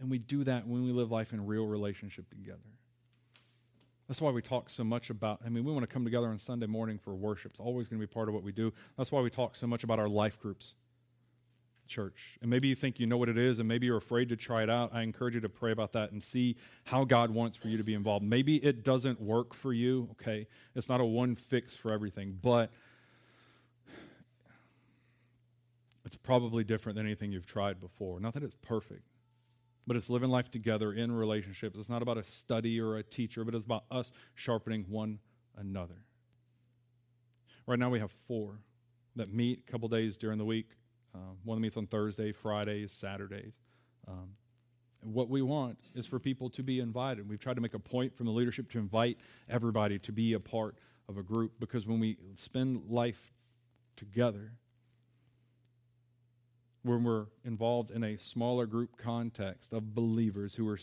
And 0.00 0.10
we 0.10 0.18
do 0.18 0.44
that 0.44 0.66
when 0.66 0.84
we 0.84 0.92
live 0.92 1.10
life 1.10 1.32
in 1.32 1.46
real 1.46 1.66
relationship 1.66 2.28
together. 2.30 2.58
That's 4.08 4.20
why 4.20 4.30
we 4.30 4.42
talk 4.42 4.70
so 4.70 4.82
much 4.82 5.10
about, 5.10 5.40
I 5.44 5.50
mean, 5.50 5.64
we 5.64 5.70
want 5.70 5.84
to 5.84 5.92
come 5.92 6.04
together 6.04 6.26
on 6.26 6.38
Sunday 6.38 6.66
morning 6.66 6.98
for 6.98 7.14
worship. 7.14 7.52
It's 7.52 7.60
always 7.60 7.86
going 7.86 8.00
to 8.00 8.06
be 8.06 8.12
part 8.12 8.28
of 8.28 8.34
what 8.34 8.42
we 8.42 8.50
do. 8.50 8.72
That's 8.96 9.12
why 9.12 9.20
we 9.20 9.30
talk 9.30 9.54
so 9.54 9.68
much 9.68 9.84
about 9.84 10.00
our 10.00 10.08
life 10.08 10.40
groups, 10.40 10.74
church. 11.86 12.36
And 12.40 12.50
maybe 12.50 12.66
you 12.66 12.74
think 12.74 12.98
you 12.98 13.06
know 13.06 13.18
what 13.18 13.28
it 13.28 13.38
is, 13.38 13.60
and 13.60 13.68
maybe 13.68 13.86
you're 13.86 13.98
afraid 13.98 14.28
to 14.30 14.36
try 14.36 14.64
it 14.64 14.70
out. 14.70 14.90
I 14.92 15.02
encourage 15.02 15.36
you 15.36 15.40
to 15.42 15.48
pray 15.48 15.70
about 15.70 15.92
that 15.92 16.10
and 16.10 16.20
see 16.20 16.56
how 16.86 17.04
God 17.04 17.30
wants 17.30 17.56
for 17.56 17.68
you 17.68 17.76
to 17.76 17.84
be 17.84 17.94
involved. 17.94 18.24
Maybe 18.24 18.56
it 18.56 18.82
doesn't 18.82 19.20
work 19.20 19.54
for 19.54 19.72
you, 19.72 20.08
okay? 20.12 20.48
It's 20.74 20.88
not 20.88 21.00
a 21.00 21.04
one 21.04 21.36
fix 21.36 21.76
for 21.76 21.92
everything, 21.92 22.36
but 22.42 22.72
it's 26.04 26.16
probably 26.16 26.64
different 26.64 26.96
than 26.96 27.06
anything 27.06 27.30
you've 27.30 27.46
tried 27.46 27.80
before. 27.80 28.18
Not 28.18 28.32
that 28.32 28.42
it's 28.42 28.56
perfect, 28.60 29.09
but 29.86 29.96
it's 29.96 30.10
living 30.10 30.30
life 30.30 30.50
together 30.50 30.92
in 30.92 31.12
relationships. 31.12 31.78
It's 31.78 31.88
not 31.88 32.02
about 32.02 32.18
a 32.18 32.24
study 32.24 32.80
or 32.80 32.96
a 32.96 33.02
teacher, 33.02 33.44
but 33.44 33.54
it's 33.54 33.64
about 33.64 33.84
us 33.90 34.12
sharpening 34.34 34.86
one 34.88 35.18
another. 35.56 36.04
Right 37.66 37.78
now, 37.78 37.90
we 37.90 38.00
have 38.00 38.10
four 38.10 38.60
that 39.16 39.32
meet 39.32 39.64
a 39.66 39.70
couple 39.70 39.88
days 39.88 40.16
during 40.16 40.38
the 40.38 40.44
week. 40.44 40.68
Uh, 41.14 41.34
one 41.44 41.60
meets 41.60 41.76
on 41.76 41.86
Thursday, 41.86 42.32
Fridays, 42.32 42.92
Saturdays. 42.92 43.54
Um, 44.06 44.30
what 45.02 45.28
we 45.28 45.42
want 45.42 45.78
is 45.94 46.06
for 46.06 46.18
people 46.18 46.50
to 46.50 46.62
be 46.62 46.78
invited. 46.78 47.28
We've 47.28 47.40
tried 47.40 47.54
to 47.54 47.60
make 47.60 47.74
a 47.74 47.78
point 47.78 48.16
from 48.16 48.26
the 48.26 48.32
leadership 48.32 48.70
to 48.72 48.78
invite 48.78 49.18
everybody 49.48 49.98
to 50.00 50.12
be 50.12 50.34
a 50.34 50.40
part 50.40 50.76
of 51.08 51.16
a 51.16 51.22
group 51.22 51.52
because 51.58 51.86
when 51.86 52.00
we 52.00 52.18
spend 52.36 52.84
life 52.88 53.32
together, 53.96 54.52
when 56.82 57.04
we're 57.04 57.26
involved 57.44 57.90
in 57.90 58.02
a 58.02 58.16
smaller 58.16 58.66
group 58.66 58.96
context 58.96 59.72
of 59.72 59.94
believers 59.94 60.54
who 60.54 60.68
are 60.68 60.78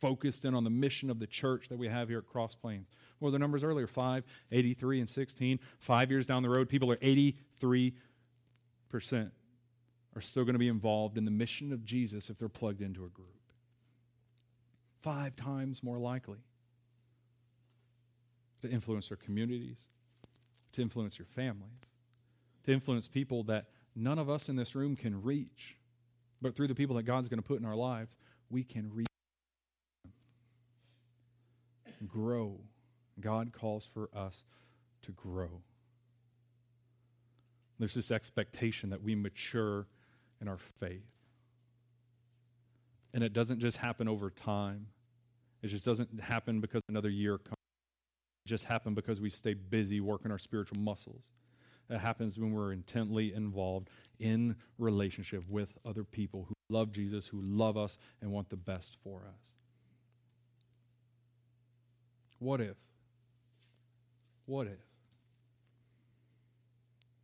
focused 0.00 0.44
in 0.44 0.54
on 0.54 0.64
the 0.64 0.70
mission 0.70 1.08
of 1.10 1.18
the 1.18 1.26
church 1.26 1.68
that 1.68 1.78
we 1.78 1.88
have 1.88 2.08
here 2.08 2.18
at 2.18 2.26
Cross 2.26 2.56
Plains. 2.56 2.88
Were 3.20 3.30
the 3.30 3.38
numbers 3.38 3.62
earlier? 3.62 3.86
5, 3.86 4.24
83, 4.50 5.00
and 5.00 5.08
16. 5.08 5.60
Five 5.78 6.10
years 6.10 6.26
down 6.26 6.42
the 6.42 6.50
road, 6.50 6.68
people 6.68 6.90
are 6.90 6.96
83% 6.96 7.92
are 10.16 10.22
still 10.22 10.44
going 10.44 10.54
to 10.54 10.58
be 10.58 10.68
involved 10.68 11.18
in 11.18 11.26
the 11.26 11.30
mission 11.30 11.72
of 11.72 11.84
Jesus 11.84 12.30
if 12.30 12.38
they're 12.38 12.48
plugged 12.48 12.80
into 12.80 13.04
a 13.04 13.08
group. 13.08 13.28
Five 15.02 15.36
times 15.36 15.82
more 15.82 15.98
likely 15.98 16.38
to 18.62 18.68
influence 18.68 19.08
their 19.08 19.18
communities, 19.18 19.88
to 20.72 20.82
influence 20.82 21.18
your 21.18 21.26
families, 21.26 21.90
to 22.64 22.72
influence 22.72 23.08
people 23.08 23.42
that 23.44 23.66
none 23.96 24.18
of 24.18 24.30
us 24.30 24.48
in 24.48 24.56
this 24.56 24.74
room 24.74 24.94
can 24.94 25.22
reach. 25.22 25.76
But 26.42 26.54
through 26.54 26.68
the 26.68 26.74
people 26.74 26.94
that 26.96 27.04
God's 27.04 27.28
going 27.28 27.42
to 27.42 27.46
put 27.46 27.58
in 27.58 27.64
our 27.64 27.74
lives, 27.74 28.16
we 28.50 28.62
can 28.62 28.92
reach. 28.94 29.06
Grow. 32.06 32.60
God 33.18 33.52
calls 33.52 33.86
for 33.86 34.10
us 34.14 34.44
to 35.02 35.12
grow. 35.12 35.62
There's 37.78 37.94
this 37.94 38.10
expectation 38.10 38.90
that 38.90 39.02
we 39.02 39.14
mature 39.14 39.86
in 40.40 40.48
our 40.48 40.58
faith. 40.58 41.06
And 43.14 43.24
it 43.24 43.32
doesn't 43.32 43.60
just 43.60 43.78
happen 43.78 44.08
over 44.08 44.28
time. 44.28 44.88
It 45.62 45.68
just 45.68 45.86
doesn't 45.86 46.20
happen 46.20 46.60
because 46.60 46.82
another 46.88 47.08
year 47.08 47.38
comes. 47.38 47.56
It 48.44 48.48
just 48.48 48.64
happens 48.64 48.94
because 48.94 49.20
we 49.20 49.30
stay 49.30 49.54
busy 49.54 50.00
working 50.00 50.30
our 50.30 50.38
spiritual 50.38 50.78
muscles. 50.78 51.30
It 51.88 51.98
happens 51.98 52.38
when 52.38 52.52
we're 52.52 52.72
intently 52.72 53.32
involved 53.32 53.90
in 54.18 54.56
relationship 54.78 55.44
with 55.48 55.72
other 55.84 56.02
people 56.02 56.46
who 56.48 56.54
love 56.68 56.92
Jesus, 56.92 57.26
who 57.26 57.40
love 57.40 57.76
us, 57.76 57.96
and 58.20 58.32
want 58.32 58.50
the 58.50 58.56
best 58.56 58.96
for 59.04 59.18
us. 59.18 59.52
What 62.38 62.60
if? 62.60 62.76
What 64.46 64.66
if? 64.66 64.78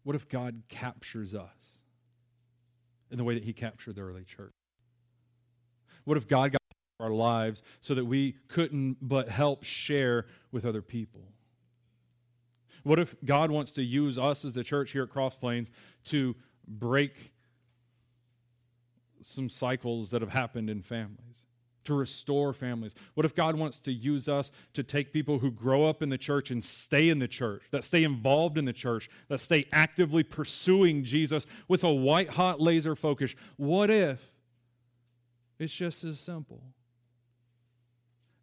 What 0.04 0.16
if 0.16 0.28
God 0.28 0.62
captures 0.68 1.34
us 1.34 1.80
in 3.10 3.18
the 3.18 3.24
way 3.24 3.34
that 3.34 3.44
He 3.44 3.52
captured 3.52 3.96
the 3.96 4.02
early 4.02 4.24
church? 4.24 4.52
What 6.04 6.16
if 6.16 6.26
God 6.26 6.52
got 6.52 6.60
our 6.98 7.10
lives 7.10 7.62
so 7.80 7.94
that 7.94 8.04
we 8.04 8.36
couldn't 8.48 8.96
but 9.00 9.28
help 9.28 9.64
share 9.64 10.26
with 10.50 10.64
other 10.64 10.82
people? 10.82 11.22
What 12.82 12.98
if 12.98 13.14
God 13.24 13.50
wants 13.50 13.72
to 13.72 13.82
use 13.82 14.18
us 14.18 14.44
as 14.44 14.54
the 14.54 14.64
church 14.64 14.92
here 14.92 15.04
at 15.04 15.10
Cross 15.10 15.36
Plains 15.36 15.70
to 16.04 16.34
break 16.66 17.32
some 19.22 19.48
cycles 19.48 20.10
that 20.10 20.20
have 20.20 20.32
happened 20.32 20.68
in 20.68 20.82
families, 20.82 21.46
to 21.84 21.94
restore 21.94 22.52
families? 22.52 22.94
What 23.14 23.24
if 23.24 23.34
God 23.34 23.56
wants 23.56 23.80
to 23.80 23.92
use 23.92 24.28
us 24.28 24.50
to 24.74 24.82
take 24.82 25.12
people 25.12 25.38
who 25.38 25.50
grow 25.50 25.84
up 25.84 26.02
in 26.02 26.08
the 26.08 26.18
church 26.18 26.50
and 26.50 26.62
stay 26.62 27.08
in 27.08 27.20
the 27.20 27.28
church, 27.28 27.62
that 27.70 27.84
stay 27.84 28.02
involved 28.02 28.58
in 28.58 28.64
the 28.64 28.72
church, 28.72 29.08
that 29.28 29.38
stay 29.38 29.64
actively 29.72 30.22
pursuing 30.22 31.04
Jesus 31.04 31.46
with 31.68 31.84
a 31.84 31.92
white 31.92 32.30
hot 32.30 32.60
laser 32.60 32.96
focus? 32.96 33.34
What 33.56 33.90
if 33.90 34.32
it's 35.58 35.72
just 35.72 36.02
as 36.02 36.18
simple? 36.18 36.62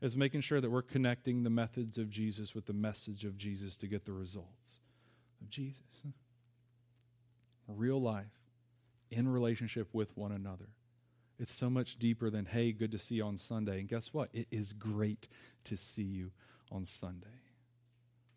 Is 0.02 0.16
making 0.16 0.42
sure 0.42 0.62
that 0.62 0.70
we're 0.70 0.82
connecting 0.82 1.44
the 1.44 1.50
methods 1.50 1.98
of 1.98 2.10
Jesus 2.10 2.56
with 2.56 2.66
the 2.66 2.74
message 2.74 3.26
of 3.26 3.38
Jesus 3.38 3.76
to 3.78 3.88
get 3.88 4.06
the 4.06 4.14
results 4.14 4.80
of 5.42 5.50
Jesus. 5.50 6.04
Real 7.68 8.02
life 8.02 8.26
in 9.12 9.28
relationship 9.28 9.90
with 9.94 10.16
one 10.18 10.32
another. 10.32 10.70
It's 11.38 11.54
so 11.54 11.70
much 11.70 11.98
deeper 12.00 12.30
than, 12.30 12.46
hey, 12.46 12.72
good 12.72 12.92
to 12.92 13.00
see 13.00 13.16
you 13.16 13.24
on 13.24 13.38
Sunday. 13.38 13.80
And 13.80 13.88
guess 13.88 14.14
what? 14.14 14.30
It 14.34 14.48
is 14.52 14.74
great 14.74 15.28
to 15.66 15.78
see 15.78 16.04
you 16.04 16.32
on 16.72 16.86
Sunday. 16.86 17.28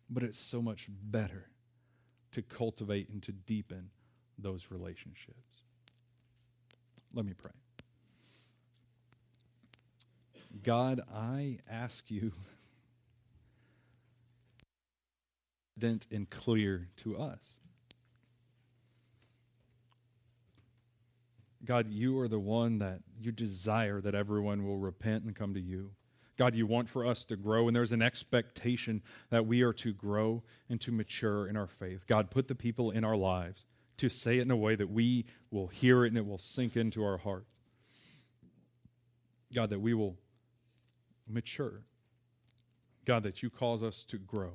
But 0.09 0.23
it's 0.23 0.39
so 0.39 0.61
much 0.61 0.87
better 0.89 1.47
to 2.31 2.41
cultivate 2.41 3.09
and 3.09 3.21
to 3.23 3.31
deepen 3.31 3.89
those 4.37 4.67
relationships. 4.69 5.63
Let 7.13 7.25
me 7.25 7.33
pray. 7.33 7.51
God, 10.63 11.01
I 11.13 11.59
ask 11.69 12.09
you, 12.09 12.31
evident 15.83 16.07
and 16.11 16.29
clear 16.29 16.87
to 16.97 17.17
us. 17.17 17.55
God, 21.65 21.89
you 21.89 22.19
are 22.19 22.27
the 22.27 22.39
one 22.39 22.79
that 22.79 22.99
you 23.19 23.31
desire 23.31 24.01
that 24.01 24.15
everyone 24.15 24.65
will 24.65 24.77
repent 24.77 25.23
and 25.23 25.35
come 25.35 25.53
to 25.53 25.61
you. 25.61 25.91
God, 26.37 26.55
you 26.55 26.65
want 26.65 26.89
for 26.89 27.05
us 27.05 27.23
to 27.25 27.35
grow, 27.35 27.67
and 27.67 27.75
there's 27.75 27.91
an 27.91 28.01
expectation 28.01 29.01
that 29.29 29.45
we 29.45 29.61
are 29.61 29.73
to 29.73 29.93
grow 29.93 30.43
and 30.67 30.81
to 30.81 30.91
mature 30.91 31.47
in 31.47 31.55
our 31.55 31.67
faith. 31.67 32.05
God, 32.07 32.31
put 32.31 32.47
the 32.47 32.55
people 32.55 32.91
in 32.91 33.05
our 33.05 33.15
lives 33.15 33.65
to 33.97 34.09
say 34.09 34.39
it 34.39 34.41
in 34.41 34.51
a 34.51 34.57
way 34.57 34.75
that 34.75 34.89
we 34.89 35.25
will 35.51 35.67
hear 35.67 36.03
it 36.03 36.09
and 36.09 36.17
it 36.17 36.25
will 36.25 36.39
sink 36.39 36.75
into 36.75 37.03
our 37.03 37.17
hearts. 37.17 37.47
God, 39.53 39.69
that 39.69 39.79
we 39.79 39.93
will 39.93 40.17
mature. 41.27 41.83
God, 43.05 43.23
that 43.23 43.43
you 43.43 43.49
cause 43.49 43.83
us 43.83 44.03
to 44.05 44.17
grow. 44.17 44.53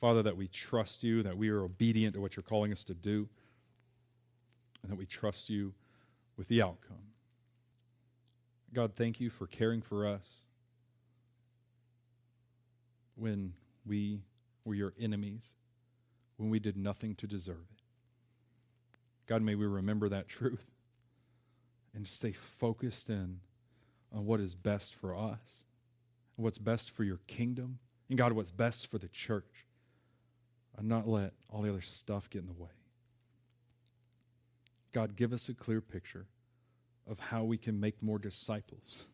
Father, 0.00 0.22
that 0.22 0.36
we 0.36 0.48
trust 0.48 1.04
you, 1.04 1.22
that 1.22 1.36
we 1.36 1.50
are 1.50 1.62
obedient 1.62 2.14
to 2.14 2.20
what 2.20 2.36
you're 2.36 2.42
calling 2.42 2.72
us 2.72 2.84
to 2.84 2.94
do, 2.94 3.28
and 4.82 4.90
that 4.90 4.96
we 4.96 5.04
trust 5.04 5.50
you 5.50 5.74
with 6.36 6.48
the 6.48 6.62
outcome. 6.62 7.10
God, 8.72 8.94
thank 8.94 9.20
you 9.20 9.28
for 9.28 9.46
caring 9.46 9.82
for 9.82 10.06
us 10.06 10.44
when 13.14 13.52
we 13.84 14.20
were 14.64 14.74
your 14.74 14.94
enemies, 14.98 15.54
when 16.36 16.48
we 16.48 16.58
did 16.58 16.76
nothing 16.76 17.14
to 17.16 17.26
deserve 17.26 17.66
it. 17.74 17.82
God, 19.26 19.42
may 19.42 19.54
we 19.54 19.66
remember 19.66 20.08
that 20.08 20.28
truth 20.28 20.66
and 21.94 22.06
stay 22.06 22.32
focused 22.32 23.10
in 23.10 23.40
on 24.12 24.24
what 24.24 24.40
is 24.40 24.54
best 24.54 24.94
for 24.94 25.14
us 25.14 25.64
what's 26.42 26.58
best 26.58 26.90
for 26.90 27.04
your 27.04 27.20
kingdom, 27.26 27.78
and 28.08 28.18
God, 28.18 28.32
what's 28.32 28.50
best 28.50 28.86
for 28.86 28.98
the 28.98 29.08
church, 29.08 29.66
and 30.76 30.88
not 30.88 31.08
let 31.08 31.32
all 31.48 31.62
the 31.62 31.70
other 31.70 31.80
stuff 31.80 32.28
get 32.30 32.42
in 32.42 32.46
the 32.46 32.52
way. 32.52 32.70
God, 34.92 35.16
give 35.16 35.32
us 35.32 35.48
a 35.48 35.54
clear 35.54 35.80
picture 35.80 36.26
of 37.08 37.20
how 37.20 37.44
we 37.44 37.56
can 37.56 37.78
make 37.78 38.02
more 38.02 38.18
disciples. 38.18 39.06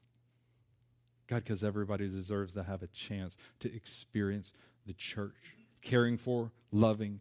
God, 1.26 1.44
because 1.44 1.64
everybody 1.64 2.08
deserves 2.08 2.52
to 2.54 2.62
have 2.62 2.82
a 2.82 2.86
chance 2.88 3.36
to 3.60 3.74
experience 3.74 4.52
the 4.86 4.94
church, 4.94 5.34
caring 5.82 6.16
for, 6.16 6.52
loving 6.70 7.20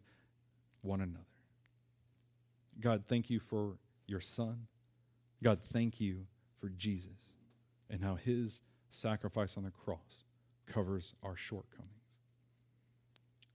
one 0.82 1.00
another. 1.00 1.24
God, 2.80 3.04
thank 3.06 3.30
you 3.30 3.40
for 3.40 3.78
your 4.06 4.20
son. 4.20 4.66
God, 5.42 5.60
thank 5.60 6.00
you 6.00 6.26
for 6.60 6.68
Jesus 6.68 7.30
and 7.90 8.02
how 8.02 8.14
his 8.14 8.60
sacrifice 8.90 9.56
on 9.56 9.64
the 9.64 9.70
cross 9.70 10.24
covers 10.66 11.14
our 11.22 11.36
shortcomings. 11.36 11.92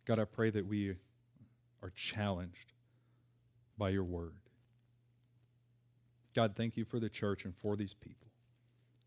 God, 0.06 0.20
I 0.20 0.26
pray 0.26 0.50
that 0.50 0.66
we 0.66 0.96
are 1.84 1.92
challenged 1.96 2.74
by 3.78 3.90
your 3.90 4.04
word. 4.04 4.34
God, 6.36 6.56
thank 6.56 6.78
you 6.78 6.86
for 6.86 7.00
the 7.00 7.10
church 7.10 7.46
and 7.46 7.56
for 7.56 7.76
these 7.76 7.94
people. 7.94 8.28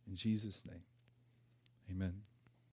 In 0.06 0.16
Jesus' 0.16 0.64
name, 0.66 0.84
amen. 1.90 2.22